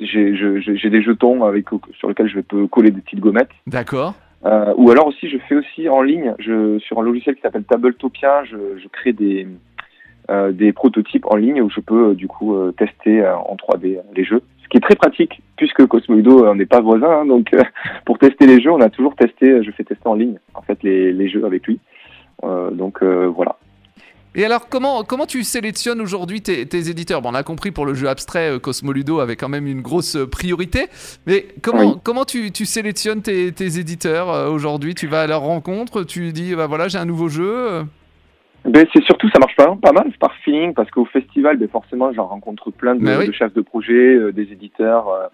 j'ai 0.00 0.90
des 0.90 1.02
jetons 1.02 1.44
avec, 1.44 1.66
sur 1.98 2.08
lesquels 2.08 2.28
je 2.28 2.40
peux 2.40 2.66
coller 2.66 2.90
des 2.90 3.00
petites 3.00 3.20
gommettes. 3.20 3.50
D'accord. 3.66 4.14
Euh, 4.44 4.72
ou 4.76 4.90
alors 4.90 5.06
aussi, 5.06 5.28
je 5.28 5.38
fais 5.48 5.54
aussi 5.54 5.88
en 5.88 6.02
ligne, 6.02 6.34
je, 6.38 6.78
sur 6.80 6.98
un 6.98 7.02
logiciel 7.02 7.36
qui 7.36 7.42
s'appelle 7.42 7.62
Tabletopia, 7.62 8.42
je, 8.44 8.56
je 8.82 8.88
crée 8.88 9.12
des, 9.12 9.46
euh, 10.30 10.52
des 10.52 10.72
prototypes 10.72 11.26
en 11.26 11.34
ligne 11.34 11.60
où 11.60 11.68
je 11.68 11.80
peux 11.80 12.10
euh, 12.10 12.14
du 12.14 12.28
coup 12.28 12.54
euh, 12.54 12.70
tester 12.70 13.26
en 13.26 13.56
3D 13.56 13.98
les 14.14 14.24
jeux 14.24 14.42
qui 14.72 14.78
est 14.78 14.80
très 14.80 14.96
pratique 14.96 15.42
puisque 15.56 15.86
Cosmoido 15.86 16.46
on 16.46 16.54
n'est 16.54 16.66
pas 16.66 16.80
voisin. 16.80 17.20
Hein, 17.20 17.26
donc 17.26 17.54
pour 18.06 18.18
tester 18.18 18.46
les 18.46 18.60
jeux, 18.60 18.72
on 18.72 18.80
a 18.80 18.88
toujours 18.88 19.14
testé, 19.14 19.62
je 19.62 19.70
fais 19.70 19.84
tester 19.84 20.08
en 20.08 20.14
ligne 20.14 20.38
en 20.54 20.62
fait 20.62 20.82
les, 20.82 21.12
les 21.12 21.28
jeux 21.28 21.44
avec 21.44 21.66
lui. 21.66 21.78
Euh, 22.42 22.70
donc 22.70 23.02
voilà. 23.02 23.56
Et 24.34 24.46
alors, 24.46 24.70
comment, 24.70 25.04
comment 25.04 25.26
tu 25.26 25.44
sélectionnes 25.44 26.00
aujourd'hui 26.00 26.40
tes, 26.40 26.64
tes, 26.64 26.88
éditeurs? 26.88 27.20
Bon, 27.20 27.32
On 27.32 27.34
a 27.34 27.42
compris 27.42 27.70
pour 27.70 27.84
le 27.84 27.92
jeu 27.92 28.08
abstrait, 28.08 28.58
Cosmoludo 28.62 29.20
avait 29.20 29.36
quand 29.36 29.50
même 29.50 29.66
une 29.66 29.82
grosse 29.82 30.16
priorité. 30.30 30.86
Mais 31.26 31.48
comment, 31.60 32.00
comment 32.02 32.24
tu, 32.24 32.50
tu 32.50 32.64
sélectionnes 32.64 33.20
tes, 33.20 33.52
tes 33.52 33.78
éditeurs 33.78 34.50
aujourd'hui? 34.50 34.94
Tu 34.94 35.06
vas 35.06 35.20
à 35.20 35.26
leur 35.26 35.42
rencontre, 35.42 36.02
tu 36.02 36.32
dis, 36.32 36.54
bah 36.54 36.66
voilà, 36.66 36.88
j'ai 36.88 36.96
un 36.96 37.04
nouveau 37.04 37.28
jeu 37.28 37.84
ben, 38.64 38.86
c'est 38.92 39.02
surtout, 39.04 39.28
ça 39.30 39.38
marche 39.38 39.56
pas, 39.56 39.76
pas 39.80 39.92
mal, 39.92 40.10
par 40.20 40.34
feeling, 40.36 40.72
parce 40.74 40.90
qu'au 40.90 41.04
festival, 41.04 41.56
ben, 41.56 41.68
forcément, 41.68 42.12
j'en 42.12 42.26
rencontre 42.26 42.70
plein 42.70 42.94
de, 42.94 43.04
ben 43.04 43.26
de, 43.26 43.32
chefs 43.32 43.54
de 43.54 43.60
projet, 43.60 44.14
euh, 44.14 44.32
des 44.32 44.52
éditeurs. 44.52 45.08
Euh, 45.08 45.26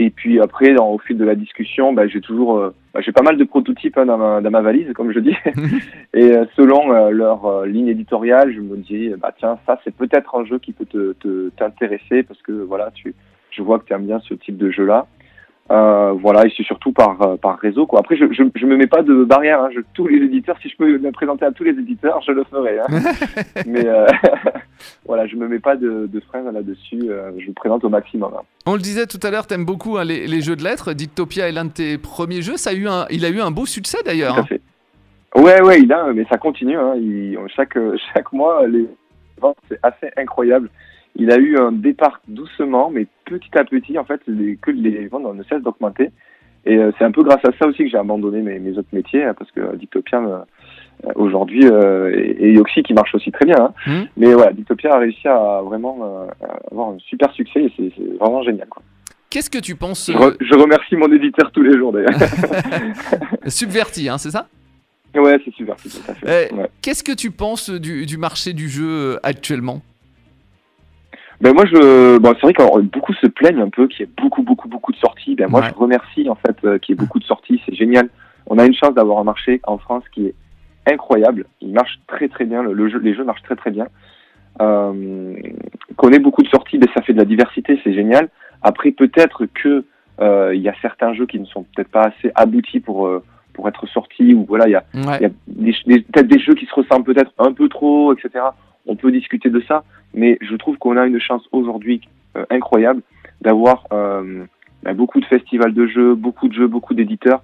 et 0.00 0.10
puis 0.10 0.40
après, 0.40 0.74
dans, 0.74 0.90
au 0.90 0.98
fil 0.98 1.18
de 1.18 1.24
la 1.24 1.34
discussion, 1.34 1.92
ben, 1.92 2.08
j'ai 2.08 2.20
toujours, 2.20 2.58
euh, 2.58 2.74
ben, 2.94 3.00
j'ai 3.00 3.10
pas 3.10 3.22
mal 3.22 3.36
de 3.36 3.42
prototypes 3.42 3.98
hein, 3.98 4.06
dans, 4.06 4.16
ma, 4.16 4.40
dans, 4.40 4.50
ma, 4.50 4.60
valise, 4.60 4.92
comme 4.92 5.12
je 5.12 5.18
dis. 5.18 5.34
et 6.14 6.32
selon 6.54 7.10
leur 7.10 7.66
ligne 7.66 7.88
éditoriale, 7.88 8.52
je 8.54 8.60
me 8.60 8.76
dis, 8.76 9.10
bah 9.18 9.32
tiens, 9.36 9.58
ça 9.66 9.80
c'est 9.82 9.94
peut-être 9.94 10.36
un 10.36 10.44
jeu 10.44 10.60
qui 10.60 10.72
peut 10.72 10.86
te 10.86 11.48
t'intéresser, 11.56 12.22
parce 12.22 12.40
que 12.42 12.52
voilà, 12.52 12.92
tu, 12.94 13.14
je 13.50 13.62
vois 13.62 13.80
que 13.80 13.86
tu 13.86 13.92
aimes 13.92 14.06
bien 14.06 14.20
ce 14.20 14.34
type 14.34 14.56
de 14.56 14.70
jeu-là. 14.70 15.06
Euh, 15.70 16.12
voilà, 16.12 16.46
et 16.46 16.52
c'est 16.56 16.62
surtout 16.62 16.92
par, 16.92 17.20
euh, 17.20 17.36
par 17.36 17.58
réseau. 17.58 17.86
Quoi. 17.86 18.00
Après, 18.00 18.16
je, 18.16 18.24
je, 18.32 18.42
je 18.54 18.66
me 18.66 18.76
mets 18.76 18.86
pas 18.86 19.02
de 19.02 19.24
barrière. 19.24 19.62
Hein. 19.62 19.68
Je, 19.74 19.80
tous 19.92 20.06
les 20.06 20.16
éditeurs, 20.24 20.56
si 20.62 20.68
je 20.70 20.76
peux 20.76 20.98
me 20.98 21.12
présenter 21.12 21.44
à 21.44 21.52
tous 21.52 21.64
les 21.64 21.72
éditeurs, 21.72 22.22
je 22.26 22.32
le 22.32 22.44
ferai. 22.44 22.78
Hein. 22.78 22.86
Mais 23.66 23.86
euh, 23.86 24.06
voilà, 25.06 25.26
je 25.26 25.36
me 25.36 25.46
mets 25.46 25.58
pas 25.58 25.76
de, 25.76 26.06
de 26.06 26.20
frein 26.20 26.50
là-dessus. 26.50 27.10
Je 27.38 27.48
me 27.48 27.52
présente 27.52 27.84
au 27.84 27.90
maximum. 27.90 28.32
Hein. 28.34 28.42
On 28.66 28.74
le 28.74 28.80
disait 28.80 29.06
tout 29.06 29.20
à 29.22 29.30
l'heure, 29.30 29.46
t'aimes 29.46 29.66
beaucoup 29.66 29.98
les, 29.98 30.26
les, 30.26 30.40
jeux 30.40 30.56
de 30.56 30.64
lettres. 30.64 30.94
Dictopia 30.94 31.48
est 31.48 31.52
l'un 31.52 31.66
de 31.66 31.72
tes 31.72 31.98
premiers 31.98 32.40
jeux. 32.40 32.56
Ça 32.56 32.70
a 32.70 32.72
eu 32.72 32.88
un, 32.88 33.04
il 33.10 33.24
a 33.26 33.28
eu 33.28 33.40
un 33.40 33.50
beau 33.50 33.66
succès 33.66 33.98
d'ailleurs. 34.04 34.36
Tout 34.36 34.40
à 34.40 34.44
fait. 34.44 34.60
Ouais, 35.34 35.60
ouais, 35.60 35.82
il 35.82 35.92
a, 35.92 36.10
mais 36.14 36.24
ça 36.30 36.38
continue. 36.38 36.78
Il, 36.96 37.38
chaque, 37.54 37.76
chaque 38.14 38.32
mois, 38.32 38.66
les 38.66 38.86
ventes, 39.38 39.58
c'est 39.68 39.78
assez 39.82 40.10
incroyable 40.16 40.70
il 41.16 41.30
a 41.32 41.36
eu 41.36 41.58
un 41.58 41.72
départ 41.72 42.20
doucement, 42.28 42.90
mais 42.90 43.06
petit 43.24 43.56
à 43.58 43.64
petit, 43.64 43.98
en 43.98 44.04
fait, 44.04 44.20
les, 44.26 44.56
que 44.56 44.70
les 44.70 45.06
ventes 45.08 45.34
ne 45.34 45.42
cessent 45.44 45.62
d'augmenter. 45.62 46.10
Et 46.66 46.76
euh, 46.76 46.90
c'est 46.98 47.04
un 47.04 47.10
peu 47.10 47.22
grâce 47.22 47.44
à 47.44 47.50
ça 47.58 47.66
aussi 47.66 47.84
que 47.84 47.90
j'ai 47.90 47.96
abandonné 47.96 48.42
mes, 48.42 48.58
mes, 48.58 48.76
autres 48.76 48.88
métiers, 48.92 49.24
hein, 49.24 49.34
parce 49.36 49.50
que 49.52 49.76
Dictopia, 49.76 50.18
euh, 50.18 51.10
aujourd'hui, 51.14 51.66
euh, 51.66 52.12
et, 52.14 52.52
Yoxi 52.52 52.82
qui 52.82 52.94
marche 52.94 53.14
aussi 53.14 53.30
très 53.30 53.46
bien. 53.46 53.56
Hein. 53.58 53.72
Mmh. 53.86 54.02
Mais 54.16 54.34
voilà, 54.34 54.52
Dictopia 54.52 54.94
a 54.94 54.98
réussi 54.98 55.26
à 55.28 55.62
vraiment 55.64 56.28
avoir 56.70 56.90
un 56.90 56.98
super 56.98 57.32
succès 57.32 57.64
et 57.64 57.72
c'est 57.76 58.18
vraiment 58.18 58.42
génial. 58.42 58.68
Qu'est-ce 59.30 59.50
que 59.50 59.58
tu 59.58 59.76
penses 59.76 60.10
je, 60.10 60.54
remercie 60.54 60.96
mon 60.96 61.12
éditeur 61.12 61.50
tous 61.52 61.62
les 61.62 61.76
jours 61.76 61.92
d'ailleurs. 61.92 62.10
Subverti, 63.46 64.08
hein, 64.08 64.18
c'est 64.18 64.30
ça? 64.30 64.48
Ouais, 65.14 65.38
c'est 65.44 65.54
Subverti, 65.54 65.88
tout 65.88 66.10
à 66.10 66.14
fait. 66.14 66.52
Qu'est-ce 66.82 67.02
que 67.02 67.12
tu 67.12 67.30
penses 67.30 67.70
du, 67.70 68.04
du 68.04 68.18
marché 68.18 68.52
du 68.52 68.68
jeu 68.68 69.18
actuellement? 69.22 69.80
Ben 71.40 71.52
moi 71.54 71.64
je 71.66 72.18
bon 72.18 72.34
c'est 72.34 72.42
vrai 72.42 72.52
que 72.52 72.80
beaucoup 72.80 73.12
se 73.14 73.26
plaignent 73.26 73.60
un 73.60 73.68
peu 73.68 73.86
qu'il 73.86 74.00
y 74.00 74.02
ait 74.02 74.12
beaucoup 74.16 74.42
beaucoup 74.42 74.68
beaucoup 74.68 74.92
de 74.92 74.96
sorties. 74.96 75.36
Ben 75.36 75.48
moi 75.48 75.62
je 75.62 75.74
remercie 75.74 76.28
en 76.28 76.34
fait 76.34 76.56
euh, 76.64 76.78
qu'il 76.78 76.94
y 76.94 76.98
ait 76.98 77.00
beaucoup 77.00 77.18
de 77.18 77.24
sorties, 77.24 77.62
c'est 77.66 77.74
génial. 77.74 78.08
On 78.46 78.58
a 78.58 78.66
une 78.66 78.74
chance 78.74 78.94
d'avoir 78.94 79.18
un 79.18 79.24
marché 79.24 79.60
en 79.64 79.78
France 79.78 80.04
qui 80.12 80.26
est 80.26 80.34
incroyable. 80.90 81.46
Il 81.60 81.72
marche 81.72 82.00
très 82.06 82.28
très 82.28 82.44
bien, 82.44 82.62
le, 82.62 82.88
jeu, 82.88 82.98
les 82.98 83.14
jeux 83.14 83.24
marchent 83.24 83.42
très 83.42 83.56
très 83.56 83.70
bien. 83.70 83.86
qu'on 84.58 86.12
ait 86.12 86.18
beaucoup 86.18 86.42
de 86.42 86.48
sorties, 86.48 86.78
ben, 86.78 86.88
ça 86.94 87.02
fait 87.02 87.12
de 87.12 87.18
la 87.18 87.26
diversité, 87.26 87.78
c'est 87.84 87.92
génial. 87.92 88.30
Après, 88.62 88.90
peut-être 88.90 89.46
que 89.46 89.84
il 90.20 90.60
y 90.60 90.68
a 90.68 90.74
certains 90.82 91.12
jeux 91.12 91.26
qui 91.26 91.38
ne 91.38 91.44
sont 91.44 91.64
peut-être 91.74 91.90
pas 91.90 92.02
assez 92.02 92.32
aboutis 92.34 92.80
pour 92.80 93.08
pour 93.52 93.68
être 93.68 93.86
sortis 93.88 94.34
ou 94.34 94.44
voilà, 94.48 94.68
il 94.68 94.70
y 94.70 94.76
a, 94.76 94.84
y 95.20 95.24
a 95.24 95.28
peut-être 95.28 96.28
des 96.28 96.38
jeux 96.38 96.54
qui 96.54 96.66
se 96.66 96.74
ressemblent 96.74 97.04
peut-être 97.04 97.32
un 97.38 97.52
peu 97.52 97.68
trop, 97.68 98.12
etc. 98.12 98.44
On 98.88 98.96
peut 98.96 99.12
discuter 99.12 99.50
de 99.50 99.60
ça, 99.68 99.84
mais 100.14 100.38
je 100.40 100.56
trouve 100.56 100.76
qu'on 100.78 100.96
a 100.96 101.06
une 101.06 101.20
chance 101.20 101.46
aujourd'hui 101.52 102.00
incroyable 102.50 103.02
d'avoir 103.40 103.84
ben, 103.90 104.94
beaucoup 104.94 105.20
de 105.20 105.26
festivals 105.26 105.74
de 105.74 105.86
jeux, 105.86 106.14
beaucoup 106.14 106.48
de 106.48 106.54
jeux, 106.54 106.66
beaucoup 106.66 106.94
d'éditeurs, 106.94 107.42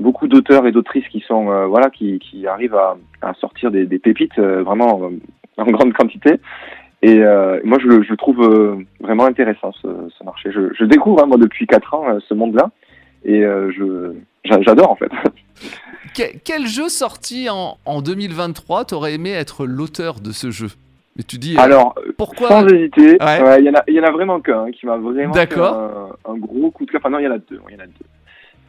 beaucoup 0.00 0.28
d'auteurs 0.28 0.66
et 0.66 0.72
d'autrices 0.72 1.08
qui 1.08 1.20
sont 1.20 1.50
euh, 1.50 1.66
voilà 1.66 1.90
qui, 1.90 2.20
arrivent 2.46 2.78
à, 3.22 3.34
sortir 3.34 3.70
des, 3.70 3.86
pépites 3.98 4.38
euh, 4.38 4.62
vraiment 4.62 5.02
euh, 5.04 5.62
en 5.62 5.66
grande 5.66 5.92
quantité. 5.92 6.40
Et 7.02 7.18
moi, 7.64 7.76
je, 7.82 8.02
je 8.02 8.14
trouve 8.14 8.82
vraiment 8.98 9.26
intéressant 9.26 9.72
ce, 9.72 10.24
marché. 10.24 10.50
Je, 10.50 10.84
découvre 10.86 11.22
hein, 11.22 11.26
moi 11.26 11.36
depuis 11.36 11.66
quatre 11.66 11.92
ans 11.92 12.06
ce 12.26 12.32
monde-là 12.32 12.70
et 13.26 13.42
je 13.42 14.14
j'adore 14.46 14.90
en 14.90 14.96
fait. 14.96 15.10
Quel 16.44 16.66
jeu 16.66 16.88
sorti 16.88 17.48
en 17.50 18.00
2023 18.00 18.86
t'aurais 18.86 19.12
aimé 19.12 19.32
être 19.32 19.66
l'auteur 19.66 20.20
de 20.20 20.32
ce 20.32 20.50
jeu? 20.50 20.68
Mais 21.16 21.22
tu 21.22 21.38
dis. 21.38 21.56
Euh, 21.56 21.62
Alors, 21.62 21.94
pourquoi 22.16 22.48
Sans 22.48 22.66
hésiter. 22.68 23.18
Il 23.20 23.64
y, 23.64 23.70
en 23.70 23.74
a, 23.74 23.90
y 23.90 24.00
en 24.00 24.04
a 24.04 24.10
vraiment 24.10 24.40
qu'un 24.40 24.70
qui 24.72 24.86
m'a 24.86 24.96
vraiment 24.96 25.32
fait 25.32 25.58
un, 25.58 26.08
un, 26.24 26.36
gros 26.36 26.70
coup 26.70 26.86
de 26.86 26.90
cœur. 26.90 27.00
Enfin, 27.00 27.10
non, 27.10 27.18
il 27.18 27.24
y 27.24 27.28
en 27.28 27.32
a 27.32 27.38
deux. 27.38 27.60
Il 27.68 27.74
y 27.74 27.76
en 27.76 27.84
a 27.84 27.86
deux. 27.86 28.06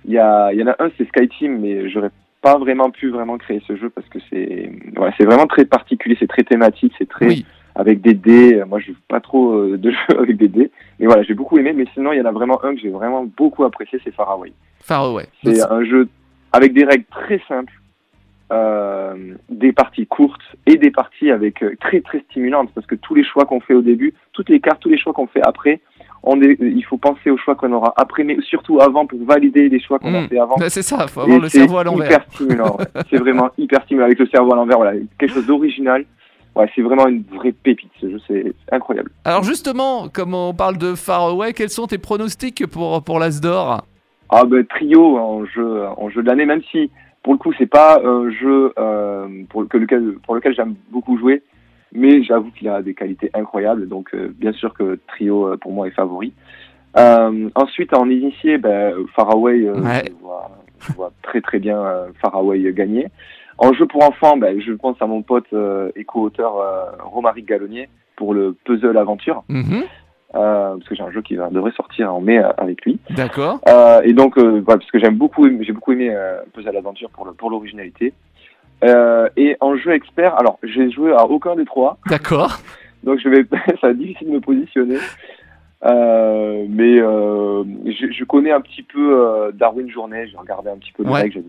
Il 0.07 0.13
y, 0.13 0.19
a, 0.19 0.53
y 0.53 0.63
en 0.63 0.67
a 0.67 0.75
un, 0.79 0.89
c'est 0.97 1.07
Skyteam, 1.07 1.59
mais 1.59 1.89
j'aurais 1.89 2.11
pas 2.41 2.59
vraiment 2.59 2.91
pu 2.91 3.09
vraiment 3.09 3.39
créer 3.39 3.63
ce 3.67 3.75
jeu 3.75 3.89
parce 3.89 4.07
que 4.07 4.19
c'est 4.29 4.71
ouais, 4.97 5.09
c'est 5.17 5.25
vraiment 5.25 5.47
très 5.47 5.65
particulier, 5.65 6.15
c'est 6.19 6.27
très 6.27 6.43
thématique, 6.43 6.93
c'est 6.99 7.09
très 7.09 7.37
avec 7.73 8.01
des 8.01 8.13
dés. 8.13 8.63
Moi, 8.67 8.79
je 8.79 8.91
joue 8.91 8.97
pas 9.07 9.19
trop 9.19 9.53
euh, 9.53 9.77
de 9.77 9.89
jeux 10.09 10.19
avec 10.19 10.37
des 10.37 10.47
dés, 10.47 10.69
mais 10.99 11.07
voilà, 11.07 11.23
j'ai 11.23 11.33
beaucoup 11.33 11.57
aimé. 11.57 11.73
Mais 11.73 11.85
sinon, 11.95 12.13
il 12.13 12.19
y 12.19 12.21
en 12.21 12.25
a 12.25 12.31
vraiment 12.31 12.63
un 12.63 12.75
que 12.75 12.81
j'ai 12.81 12.89
vraiment 12.89 13.25
beaucoup 13.25 13.63
apprécié, 13.63 13.99
c'est 14.03 14.13
Faraway. 14.13 14.53
Faraway. 14.81 15.25
C'est 15.43 15.59
un 15.61 15.83
jeu 15.83 16.07
avec 16.53 16.73
des 16.73 16.85
règles 16.85 17.05
très 17.09 17.41
simples, 17.47 17.73
des 18.51 19.71
parties 19.73 20.05
courtes 20.05 20.41
et 20.67 20.77
des 20.77 20.91
parties 20.91 21.31
avec 21.31 21.63
euh, 21.63 21.75
très 21.79 22.01
très 22.01 22.19
stimulantes 22.29 22.69
parce 22.75 22.85
que 22.85 22.95
tous 22.95 23.15
les 23.15 23.23
choix 23.23 23.45
qu'on 23.45 23.59
fait 23.59 23.73
au 23.73 23.81
début, 23.81 24.13
toutes 24.33 24.49
les 24.49 24.59
cartes, 24.59 24.79
tous 24.81 24.89
les 24.89 24.97
choix 24.97 25.13
qu'on 25.13 25.27
fait 25.27 25.41
après, 25.41 25.81
on 26.23 26.41
est, 26.41 26.57
il 26.59 26.83
faut 26.83 26.97
penser 26.97 27.29
aux 27.29 27.37
choix 27.37 27.55
qu'on 27.55 27.71
aura 27.71 27.93
après, 27.97 28.23
mais 28.23 28.37
surtout 28.41 28.79
avant 28.81 29.05
pour 29.05 29.23
valider 29.23 29.69
les 29.69 29.79
choix 29.79 29.99
qu'on 29.99 30.13
a 30.13 30.21
hmm. 30.21 30.27
fait 30.27 30.39
avant. 30.39 30.55
c'est 30.69 30.81
ça, 30.81 31.07
faut 31.07 31.21
avoir 31.21 31.39
le 31.39 31.49
cerveau 31.49 31.77
à 31.77 31.83
l'envers. 31.83 32.07
Hyper 32.07 32.25
stimulant, 32.31 32.77
c'est 33.09 33.17
vraiment 33.17 33.49
hyper 33.57 33.83
stimulant 33.83 34.05
avec 34.05 34.19
le 34.19 34.27
cerveau 34.27 34.53
à 34.53 34.55
l'envers. 34.55 34.77
Voilà, 34.77 34.99
quelque 35.17 35.33
chose 35.33 35.45
d'original. 35.45 36.05
Ouais, 36.55 36.69
c'est 36.73 36.81
vraiment 36.81 37.07
une 37.07 37.23
vraie 37.33 37.51
pépite 37.51 37.91
ce 37.99 38.09
jeu, 38.09 38.19
c'est 38.27 38.53
incroyable. 38.71 39.11
Alors 39.25 39.43
justement, 39.43 40.07
comme 40.07 40.33
on 40.33 40.53
parle 40.53 40.77
de 40.77 40.95
Far 40.95 41.23
Away, 41.23 41.51
quels 41.51 41.69
sont 41.69 41.85
tes 41.85 41.97
pronostics 41.97 42.65
pour 42.67 43.03
pour 43.03 43.19
l'Asdor 43.19 43.85
Ah 44.29 44.45
ben 44.45 44.65
trio 44.65 45.17
en 45.17 45.45
jeu 45.45 45.83
en 45.97 46.09
jeu 46.09 46.21
de 46.23 46.27
l'année, 46.27 46.45
même 46.45 46.61
si 46.71 46.89
pour 47.25 47.33
le 47.33 47.39
coup, 47.39 47.51
c'est 47.57 47.65
pas 47.65 47.99
un 48.03 48.29
jeu 48.29 48.71
euh, 48.77 49.27
pour, 49.49 49.63
lequel, 49.63 50.17
pour 50.23 50.35
lequel 50.35 50.53
j'aime 50.53 50.75
beaucoup 50.91 51.17
jouer, 51.17 51.41
mais 51.91 52.21
j'avoue 52.21 52.51
qu'il 52.51 52.69
a 52.69 52.83
des 52.83 52.93
qualités 52.93 53.31
incroyables. 53.33 53.87
Donc, 53.87 54.13
euh, 54.13 54.31
bien 54.37 54.53
sûr 54.53 54.75
que 54.75 54.99
Trio, 55.07 55.47
euh, 55.47 55.57
pour 55.57 55.71
moi, 55.71 55.87
est 55.87 55.91
favori. 55.95 56.33
ensuite, 56.95 57.95
en 57.95 58.11
initié, 58.11 58.59
ben, 58.59 58.93
Faraway, 59.15 59.61
je, 59.61 60.93
vois, 60.93 61.11
très 61.23 61.41
très 61.41 61.57
bien 61.57 61.83
Faraway 62.21 62.71
gagner. 62.73 63.07
En 63.57 63.73
jeu 63.73 63.87
pour 63.87 64.03
enfants, 64.03 64.37
ben, 64.37 64.61
je 64.61 64.73
pense 64.73 65.01
à 65.01 65.07
mon 65.07 65.23
pote 65.23 65.51
et 65.95 66.03
co-auteur 66.03 66.53
Romaric 67.05 67.47
Gallonnier 67.47 67.89
pour 68.17 68.35
le 68.35 68.55
puzzle 68.65 68.97
aventure. 68.99 69.43
Euh, 69.49 69.63
parce 70.35 70.87
que 70.87 70.95
j'ai 70.95 71.03
un 71.03 71.11
jeu 71.11 71.21
qui 71.21 71.35
devrait 71.35 71.71
sortir 71.71 72.13
en 72.13 72.21
mai 72.21 72.37
euh, 72.37 72.49
avec 72.57 72.83
lui. 72.85 72.99
D'accord. 73.11 73.59
Euh, 73.67 74.01
et 74.03 74.13
donc, 74.13 74.35
parce 74.65 74.85
que 74.91 74.99
j'aime 74.99 75.15
beaucoup, 75.15 75.47
j'ai 75.61 75.71
beaucoup 75.71 75.93
aimé 75.93 76.15
Puzzle 76.53 76.75
Adventure 76.75 77.09
pour 77.09 77.25
le, 77.25 77.33
pour 77.33 77.49
l'originalité. 77.49 78.13
et 78.83 79.57
en 79.59 79.75
jeu 79.77 79.93
expert, 79.93 80.35
alors 80.37 80.59
j'ai 80.63 80.91
joué 80.91 81.11
à 81.11 81.25
aucun 81.25 81.55
des 81.55 81.65
trois. 81.65 81.97
D'accord. 82.09 82.59
Donc 83.03 83.19
je 83.19 83.29
vais, 83.29 83.45
ça 83.51 83.87
va 83.87 83.89
être 83.89 83.97
difficile 83.97 84.27
de 84.27 84.33
me 84.33 84.41
positionner. 84.41 84.97
Euh, 85.85 86.65
mais 86.67 86.99
euh, 86.99 87.63
je, 87.85 88.11
je, 88.11 88.23
connais 88.23 88.51
un 88.51 88.61
petit 88.61 88.81
peu 88.81 89.19
euh, 89.19 89.51
Darwin 89.51 89.87
Journée, 89.89 90.27
j'ai 90.27 90.37
regardé 90.37 90.69
un 90.71 90.77
petit 90.77 90.91
peu 90.91 91.03
le 91.03 91.11
ouais. 91.11 91.27
vu, 91.27 91.43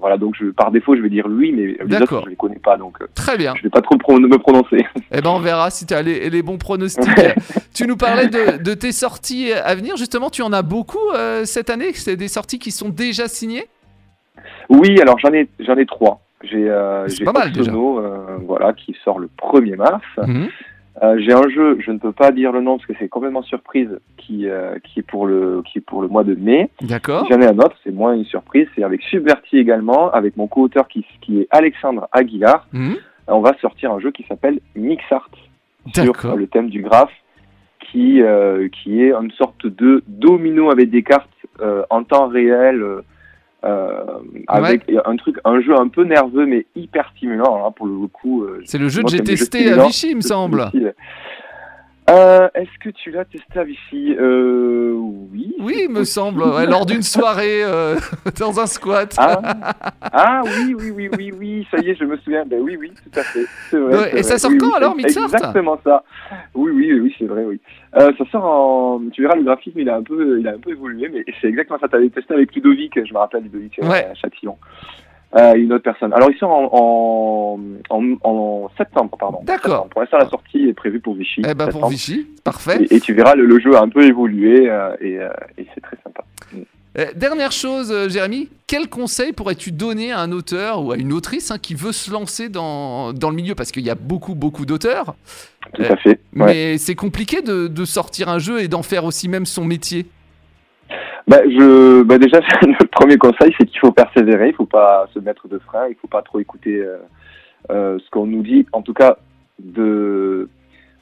voilà, 0.00 0.16
donc 0.16 0.34
je, 0.40 0.46
par 0.46 0.70
défaut 0.70 0.96
je 0.96 1.02
vais 1.02 1.10
dire 1.10 1.28
lui, 1.28 1.52
mais 1.52 1.76
les 1.84 2.02
autres 2.02 2.22
je 2.24 2.30
les 2.30 2.36
connais 2.36 2.58
pas, 2.58 2.78
donc 2.78 2.96
très 3.14 3.36
bien. 3.36 3.52
Je 3.54 3.62
vais 3.62 3.68
pas 3.68 3.82
trop 3.82 3.96
me 3.96 4.38
prononcer. 4.38 4.86
Eh 5.14 5.20
ben 5.20 5.28
on 5.28 5.40
verra 5.40 5.68
si 5.68 5.84
tu 5.84 5.92
as 5.92 6.00
les, 6.00 6.30
les, 6.30 6.42
bons 6.42 6.56
pronostics. 6.56 7.04
tu 7.74 7.86
nous 7.86 7.98
parlais 7.98 8.28
de, 8.28 8.62
de, 8.62 8.72
tes 8.72 8.92
sorties 8.92 9.52
à 9.52 9.74
venir, 9.74 9.98
justement, 9.98 10.30
tu 10.30 10.40
en 10.40 10.54
as 10.54 10.62
beaucoup 10.62 11.12
cette 11.44 11.68
année, 11.68 11.92
c'est 11.92 12.16
des 12.16 12.28
sorties 12.28 12.58
qui 12.58 12.70
sont 12.70 12.88
déjà 12.88 13.28
signées? 13.28 13.66
Oui, 14.70 14.98
alors 15.02 15.18
j'en 15.18 15.32
ai 15.34 15.48
j'en 15.60 15.76
ai 15.76 15.84
trois. 15.84 16.22
J'ai 16.44 16.68
euh, 16.68 17.06
pas 17.24 17.32
mal 17.32 17.52
déjà. 17.52 17.72
voilà, 17.72 18.72
qui 18.72 18.96
sort 19.04 19.18
le 19.18 19.28
1er 19.38 19.76
mars. 19.76 20.02
Mhm. 20.18 20.48
Euh, 21.02 21.16
j'ai 21.18 21.32
un 21.32 21.48
jeu, 21.48 21.78
je 21.80 21.90
ne 21.90 21.98
peux 21.98 22.12
pas 22.12 22.32
dire 22.32 22.52
le 22.52 22.60
nom 22.60 22.76
parce 22.76 22.86
que 22.86 22.92
c'est 22.98 23.08
complètement 23.08 23.42
surprise, 23.42 23.88
qui, 24.18 24.46
euh, 24.46 24.78
qui, 24.84 25.00
est 25.00 25.02
pour 25.02 25.26
le, 25.26 25.62
qui 25.64 25.78
est 25.78 25.80
pour 25.80 26.02
le 26.02 26.08
mois 26.08 26.24
de 26.24 26.34
mai. 26.34 26.68
D'accord. 26.82 27.26
J'en 27.30 27.40
ai 27.40 27.46
un 27.46 27.58
autre, 27.58 27.76
c'est 27.82 27.92
moins 27.92 28.12
une 28.14 28.26
surprise, 28.26 28.66
c'est 28.74 28.82
avec 28.82 29.02
Subverti 29.02 29.56
également, 29.56 30.10
avec 30.10 30.36
mon 30.36 30.48
co-auteur 30.48 30.88
qui, 30.88 31.06
qui 31.22 31.40
est 31.40 31.48
Alexandre 31.50 32.08
Aguilar. 32.12 32.66
Mhm. 32.72 32.96
On 33.28 33.40
va 33.40 33.56
sortir 33.60 33.92
un 33.92 34.00
jeu 34.00 34.10
qui 34.10 34.24
s'appelle 34.28 34.60
Mixart 34.74 35.30
sur 35.94 36.36
le 36.36 36.46
thème 36.46 36.68
du 36.68 36.82
graphe, 36.82 37.12
qui, 37.90 38.22
euh, 38.22 38.68
qui 38.68 39.02
est 39.02 39.12
une 39.12 39.32
sorte 39.32 39.66
de 39.66 40.02
domino 40.06 40.70
avec 40.70 40.90
des 40.90 41.02
cartes 41.02 41.28
euh, 41.60 41.84
en 41.90 42.04
temps 42.04 42.28
réel 42.28 42.84
euh, 43.64 44.04
avec 44.48 44.90
un 45.04 45.16
truc, 45.16 45.36
un 45.44 45.60
jeu 45.60 45.74
un 45.78 45.88
peu 45.88 46.04
nerveux 46.04 46.46
mais 46.46 46.66
hyper 46.74 47.10
stimulant 47.16 47.66
hein, 47.66 47.70
pour 47.70 47.86
le 47.86 48.06
coup. 48.08 48.44
Euh, 48.44 48.60
c'est 48.64 48.78
le 48.78 48.88
jeu 48.88 49.02
que 49.02 49.10
j'ai 49.10 49.20
testé 49.20 49.70
à 49.70 49.84
Vichy, 49.84 50.10
il 50.10 50.16
me 50.16 50.20
semble. 50.20 50.70
Euh, 52.12 52.48
Est-ce 52.54 52.78
que 52.78 52.90
tu 52.90 53.10
l'as 53.10 53.24
testé 53.24 53.58
à 53.58 53.64
Vichy 53.64 54.14
euh, 54.18 54.92
Oui. 54.94 55.54
Oui, 55.60 55.86
me 55.88 56.04
semble, 56.04 56.42
lors 56.68 56.84
d'une 56.84 57.02
soirée 57.02 57.62
euh, 57.64 57.96
dans 58.38 58.60
un 58.60 58.66
squat. 58.66 59.14
Ah. 59.16 59.40
ah, 60.02 60.42
oui, 60.44 60.74
oui, 60.78 60.90
oui, 60.90 61.10
oui, 61.16 61.32
oui, 61.38 61.66
ça 61.70 61.78
y 61.78 61.90
est, 61.90 61.94
je 61.94 62.04
me 62.04 62.16
souviens. 62.18 62.44
Ben 62.44 62.60
oui, 62.60 62.76
oui, 62.78 62.92
tout 62.92 63.18
à 63.18 63.22
fait. 63.22 63.76
Vrai, 63.76 64.18
et 64.18 64.22
ça 64.22 64.38
sort 64.38 64.50
quand 64.58 64.74
alors, 64.74 64.94
Mixart 64.94 65.24
Exactement 65.24 65.78
ça. 65.82 66.04
Oui, 66.54 66.70
oui, 66.74 67.00
oui, 67.00 67.14
c'est 67.18 67.26
vrai, 67.26 67.44
oui. 67.44 67.60
Euh, 67.96 68.12
ça 68.18 68.24
sort 68.30 68.44
en. 68.44 69.00
Tu 69.12 69.22
verras, 69.22 69.36
le 69.36 69.44
graphisme, 69.44 69.78
il 69.78 69.88
a 69.88 69.96
un 69.96 70.02
peu, 70.02 70.40
il 70.40 70.48
a 70.48 70.52
un 70.52 70.58
peu 70.58 70.70
évolué, 70.70 71.08
mais 71.08 71.24
c'est 71.40 71.48
exactement 71.48 71.78
ça. 71.78 71.88
Tu 71.88 71.96
avais 71.96 72.10
testé 72.10 72.34
avec 72.34 72.54
Ludovic, 72.54 72.92
je 72.94 73.12
me 73.12 73.18
rappelle, 73.18 73.44
Ludovic 73.44 73.78
ouais. 73.82 74.06
à 74.06 74.14
Châtillon. 74.14 74.58
Euh, 75.34 75.54
une 75.54 75.72
autre 75.72 75.84
personne. 75.84 76.12
Alors 76.12 76.30
ils 76.30 76.36
sont 76.36 76.46
en, 76.46 77.58
en, 77.88 78.16
en, 78.22 78.70
septembre, 78.76 79.16
pardon. 79.18 79.38
D'accord. 79.44 79.88
Pour 79.88 80.02
l'instant, 80.02 80.18
la 80.18 80.28
sortie 80.28 80.68
est 80.68 80.74
prévue 80.74 81.00
pour 81.00 81.14
Vichy. 81.14 81.40
Eh 81.48 81.54
ben 81.54 81.68
pour 81.68 81.86
Vichy, 81.88 82.26
parfait. 82.44 82.86
Et, 82.90 83.00
tu 83.00 83.14
verras, 83.14 83.34
le, 83.34 83.58
jeu 83.58 83.74
a 83.74 83.80
un 83.80 83.88
peu 83.88 84.04
évolué 84.04 84.68
euh, 84.68 84.94
et, 85.00 85.18
euh, 85.18 85.30
et 85.56 85.66
c'est 85.74 85.80
très 85.80 85.96
sympa. 86.04 86.24
Mm. 86.52 87.18
dernière 87.18 87.50
chose, 87.50 88.10
Jérémy, 88.10 88.50
quel 88.66 88.90
conseil 88.90 89.32
pourrais-tu 89.32 89.72
donner 89.72 90.12
à 90.12 90.20
un 90.20 90.32
auteur 90.32 90.84
ou 90.84 90.92
à 90.92 90.98
une 90.98 91.14
autrice 91.14 91.50
hein, 91.50 91.58
qui 91.58 91.74
veut 91.74 91.92
se 91.92 92.10
lancer 92.10 92.50
dans, 92.50 93.14
dans 93.14 93.30
le 93.30 93.36
milieu? 93.36 93.54
Parce 93.54 93.72
qu'il 93.72 93.84
y 93.84 93.90
a 93.90 93.94
beaucoup, 93.94 94.34
beaucoup 94.34 94.66
d'auteurs. 94.66 95.14
Tout 95.72 95.82
à 95.82 95.96
fait. 95.96 96.20
Mais 96.34 96.76
c'est 96.76 96.94
compliqué 96.94 97.40
de, 97.40 97.68
de 97.68 97.84
sortir 97.86 98.28
un 98.28 98.38
jeu 98.38 98.60
et 98.60 98.68
d'en 98.68 98.82
faire 98.82 99.06
aussi 99.06 99.28
même 99.28 99.46
son 99.46 99.64
métier. 99.64 100.04
Bah, 101.28 101.40
je, 101.44 102.02
bah 102.02 102.18
déjà, 102.18 102.40
le 102.62 102.86
premier 102.86 103.16
conseil, 103.16 103.54
c'est 103.58 103.66
qu'il 103.66 103.78
faut 103.78 103.92
persévérer, 103.92 104.48
il 104.48 104.54
faut 104.54 104.66
pas 104.66 105.06
se 105.14 105.18
mettre 105.18 105.48
de 105.48 105.58
frein, 105.58 105.86
il 105.88 105.94
faut 105.96 106.08
pas 106.08 106.22
trop 106.22 106.40
écouter 106.40 106.80
euh, 106.80 106.98
euh, 107.70 107.98
ce 107.98 108.10
qu'on 108.10 108.26
nous 108.26 108.42
dit. 108.42 108.66
En 108.72 108.82
tout 108.82 108.94
cas, 108.94 109.18
de, 109.58 110.48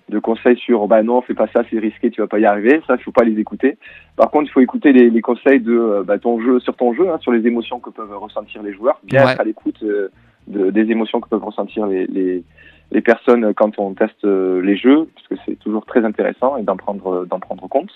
de 0.09 0.19
conseils 0.19 0.59
sur, 0.59 0.87
bah 0.89 1.03
non, 1.03 1.23
fais 1.23 1.35
pas 1.35 1.49
ça, 1.49 1.63
c'est 1.71 1.79
risqué, 1.79 2.11
tu 2.11 2.21
vas 2.21 2.27
pas 2.27 2.39
y 2.39 2.45
arriver. 2.45 2.83
Ça, 2.87 2.97
il 2.99 3.03
faut 3.03 3.13
pas 3.13 3.25
les 3.25 3.39
écouter. 3.41 3.79
Par 4.17 4.31
contre, 4.31 4.51
il 4.51 4.53
faut 4.53 4.61
écouter 4.61 4.93
les, 4.93 5.09
les 5.09 5.23
conseils 5.23 5.61
de 5.61 5.73
euh, 5.73 6.03
bah, 6.03 6.19
ton 6.19 6.41
jeu, 6.41 6.61
sur 6.61 6.77
ton 6.77 6.93
jeu, 6.93 7.09
hein, 7.09 7.19
sur 7.21 7.33
les 7.33 7.47
émotions 7.47 7.81
que 7.81 7.91
peuvent 7.91 8.17
ressentir 8.17 8.63
les 8.63 8.75
joueurs. 8.75 9.01
Bien 9.05 9.27
être 9.27 9.41
à 9.41 9.45
l'écoute 9.45 9.83
euh, 9.83 10.11
de, 10.49 10.71
des 10.71 10.91
émotions 10.91 11.21
que 11.21 11.29
peuvent 11.29 11.45
ressentir 11.45 11.87
les, 11.87 12.07
les, 12.07 12.45
les 12.93 13.01
personnes 13.01 13.55
quand 13.55 13.79
on 13.79 13.95
teste 13.95 14.25
les 14.25 14.77
jeux, 14.77 15.09
parce 15.15 15.29
que 15.29 15.35
c'est 15.47 15.59
toujours 15.59 15.87
très 15.87 16.05
intéressant 16.05 16.57
et 16.59 16.63
d'en 16.63 16.77
prendre, 16.77 17.25
d'en 17.25 17.39
prendre 17.39 17.67
compte. 17.69 17.91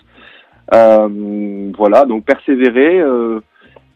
Euh, 0.73 1.71
voilà, 1.77 2.05
donc 2.05 2.25
persévérer 2.25 2.99
euh, 2.99 3.39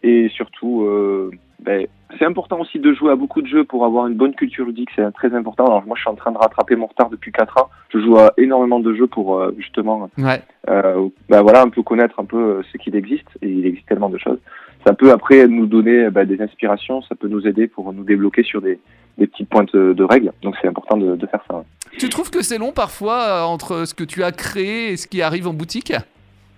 et 0.03 0.29
surtout, 0.29 0.83
euh, 0.83 1.31
ben, 1.59 1.88
c'est 2.17 2.25
important 2.25 2.59
aussi 2.59 2.79
de 2.79 2.93
jouer 2.93 3.11
à 3.11 3.15
beaucoup 3.15 3.41
de 3.41 3.47
jeux 3.47 3.63
pour 3.63 3.85
avoir 3.85 4.07
une 4.07 4.15
bonne 4.15 4.33
culture 4.33 4.65
ludique, 4.65 4.89
c'est 4.95 5.11
très 5.13 5.33
important. 5.33 5.65
Alors 5.65 5.85
moi, 5.85 5.95
je 5.95 6.01
suis 6.01 6.09
en 6.09 6.15
train 6.15 6.31
de 6.31 6.38
rattraper 6.38 6.75
mon 6.75 6.88
retard 6.88 7.09
depuis 7.09 7.31
4 7.31 7.57
ans. 7.57 7.69
Je 7.89 7.99
joue 7.99 8.17
à 8.17 8.33
énormément 8.38 8.79
de 8.79 8.93
jeux 8.93 9.07
pour 9.07 9.41
justement, 9.57 10.09
ouais. 10.17 10.41
ben, 10.67 11.41
voilà, 11.41 11.61
un 11.63 11.69
peu 11.69 11.81
connaître 11.81 12.19
un 12.19 12.25
peu 12.25 12.61
ce 12.71 12.77
qu'il 12.77 12.95
existe 12.95 13.27
et 13.41 13.49
il 13.49 13.65
existe 13.65 13.88
tellement 13.88 14.09
de 14.09 14.17
choses. 14.17 14.39
Ça 14.85 14.93
peut 14.93 15.11
après 15.11 15.47
nous 15.47 15.65
donner 15.65 16.09
ben, 16.09 16.25
des 16.25 16.41
inspirations, 16.41 17.01
ça 17.01 17.15
peut 17.15 17.27
nous 17.27 17.45
aider 17.45 17.67
pour 17.67 17.91
nous 17.91 18.03
débloquer 18.03 18.43
sur 18.43 18.61
des, 18.61 18.79
des 19.17 19.27
petites 19.27 19.49
pointes 19.49 19.75
de 19.75 20.03
règles. 20.03 20.31
Donc 20.41 20.55
c'est 20.61 20.67
important 20.67 20.97
de, 20.97 21.15
de, 21.15 21.27
faire 21.27 21.43
ça. 21.49 21.63
Tu 21.97 22.07
trouves 22.09 22.31
que 22.31 22.41
c'est 22.41 22.57
long 22.57 22.71
parfois 22.71 23.45
entre 23.45 23.85
ce 23.85 23.93
que 23.93 24.05
tu 24.05 24.23
as 24.23 24.31
créé 24.31 24.93
et 24.93 24.97
ce 24.97 25.07
qui 25.07 25.21
arrive 25.21 25.47
en 25.47 25.53
boutique? 25.53 25.93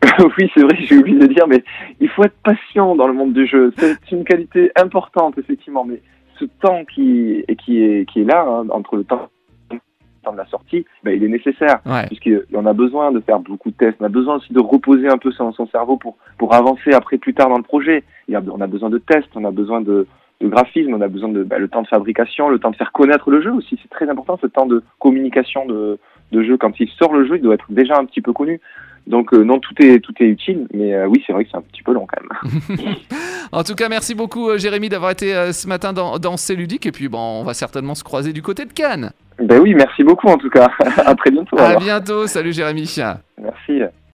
oui, 0.37 0.49
c'est 0.53 0.61
vrai, 0.61 0.75
j'ai 0.79 0.97
oublié 0.97 1.19
de 1.19 1.27
dire, 1.27 1.47
mais 1.47 1.63
il 1.99 2.09
faut 2.09 2.23
être 2.23 2.35
patient 2.43 2.95
dans 2.95 3.07
le 3.07 3.13
monde 3.13 3.33
du 3.33 3.45
jeu. 3.45 3.71
C'est 3.77 4.11
une 4.11 4.23
qualité 4.23 4.71
importante, 4.75 5.37
effectivement, 5.37 5.85
mais 5.85 6.01
ce 6.39 6.45
temps 6.45 6.85
qui, 6.85 7.45
qui, 7.63 7.83
est, 7.83 8.09
qui 8.09 8.21
est 8.21 8.25
là, 8.25 8.43
hein, 8.47 8.67
entre 8.71 8.95
le 8.95 9.03
temps 9.03 9.29
de 10.31 10.37
la 10.37 10.45
sortie, 10.45 10.85
ben, 11.03 11.15
il 11.15 11.23
est 11.23 11.27
nécessaire. 11.27 11.81
Puisqu'on 12.07 12.65
a 12.65 12.73
besoin 12.73 13.11
de 13.11 13.19
faire 13.19 13.39
beaucoup 13.39 13.71
de 13.71 13.75
tests, 13.75 13.97
on 13.99 14.05
a 14.05 14.09
besoin 14.09 14.35
aussi 14.35 14.53
de 14.53 14.59
reposer 14.59 15.07
un 15.07 15.17
peu 15.17 15.31
son, 15.31 15.51
son 15.51 15.67
cerveau 15.67 15.97
pour, 15.97 16.17
pour 16.37 16.53
avancer 16.53 16.93
après 16.93 17.17
plus 17.17 17.33
tard 17.33 17.49
dans 17.49 17.57
le 17.57 17.63
projet. 17.63 18.03
on 18.29 18.61
a 18.61 18.67
besoin 18.67 18.89
de 18.89 18.99
tests, 18.99 19.29
on 19.35 19.45
a 19.45 19.51
besoin 19.51 19.81
de, 19.81 20.07
de 20.41 20.47
graphisme, 20.47 20.93
on 20.93 21.01
a 21.01 21.07
besoin 21.07 21.29
de 21.29 21.43
ben, 21.43 21.59
le 21.59 21.67
temps 21.67 21.81
de 21.81 21.87
fabrication, 21.87 22.49
le 22.49 22.59
temps 22.59 22.71
de 22.71 22.75
faire 22.75 22.91
connaître 22.91 23.31
le 23.31 23.41
jeu 23.41 23.51
aussi. 23.51 23.79
C'est 23.81 23.89
très 23.89 24.09
important 24.09 24.37
ce 24.41 24.47
temps 24.47 24.67
de 24.67 24.83
communication 24.99 25.65
de, 25.65 25.97
de 26.31 26.43
jeu. 26.43 26.57
Quand 26.57 26.79
il 26.79 26.89
sort 26.89 27.13
le 27.13 27.25
jeu, 27.27 27.37
il 27.37 27.41
doit 27.41 27.55
être 27.55 27.71
déjà 27.71 27.97
un 27.97 28.05
petit 28.05 28.21
peu 28.21 28.33
connu. 28.33 28.59
Donc 29.07 29.33
euh, 29.33 29.43
non, 29.43 29.59
tout 29.59 29.73
est 29.79 29.99
tout 29.99 30.13
est 30.19 30.25
utile, 30.25 30.67
mais 30.73 30.93
euh, 30.93 31.07
oui, 31.07 31.23
c'est 31.25 31.33
vrai 31.33 31.43
que 31.43 31.49
c'est 31.51 31.57
un 31.57 31.61
petit 31.61 31.83
peu 31.83 31.93
long 31.93 32.07
quand 32.07 32.21
même. 32.21 32.87
en 33.51 33.63
tout 33.63 33.75
cas, 33.75 33.89
merci 33.89 34.15
beaucoup 34.15 34.49
euh, 34.49 34.57
Jérémy 34.57 34.89
d'avoir 34.89 35.11
été 35.11 35.51
ce 35.51 35.67
matin 35.67 35.93
dans, 35.93 36.19
dans 36.19 36.37
C'est 36.37 36.55
ludique 36.55 36.85
et 36.85 36.91
puis 36.91 37.07
bon, 37.07 37.41
on 37.41 37.43
va 37.43 37.53
certainement 37.53 37.95
se 37.95 38.03
croiser 38.03 38.33
du 38.33 38.41
côté 38.41 38.65
de 38.65 38.73
Cannes. 38.73 39.11
Ben 39.39 39.59
oui, 39.59 39.73
merci 39.73 40.03
beaucoup 40.03 40.27
en 40.27 40.37
tout 40.37 40.49
cas. 40.49 40.69
à 40.97 41.15
très 41.15 41.31
bientôt. 41.31 41.57
À 41.59 41.75
bientôt. 41.77 42.27
Salut 42.27 42.53
Jérémy. 42.53 42.99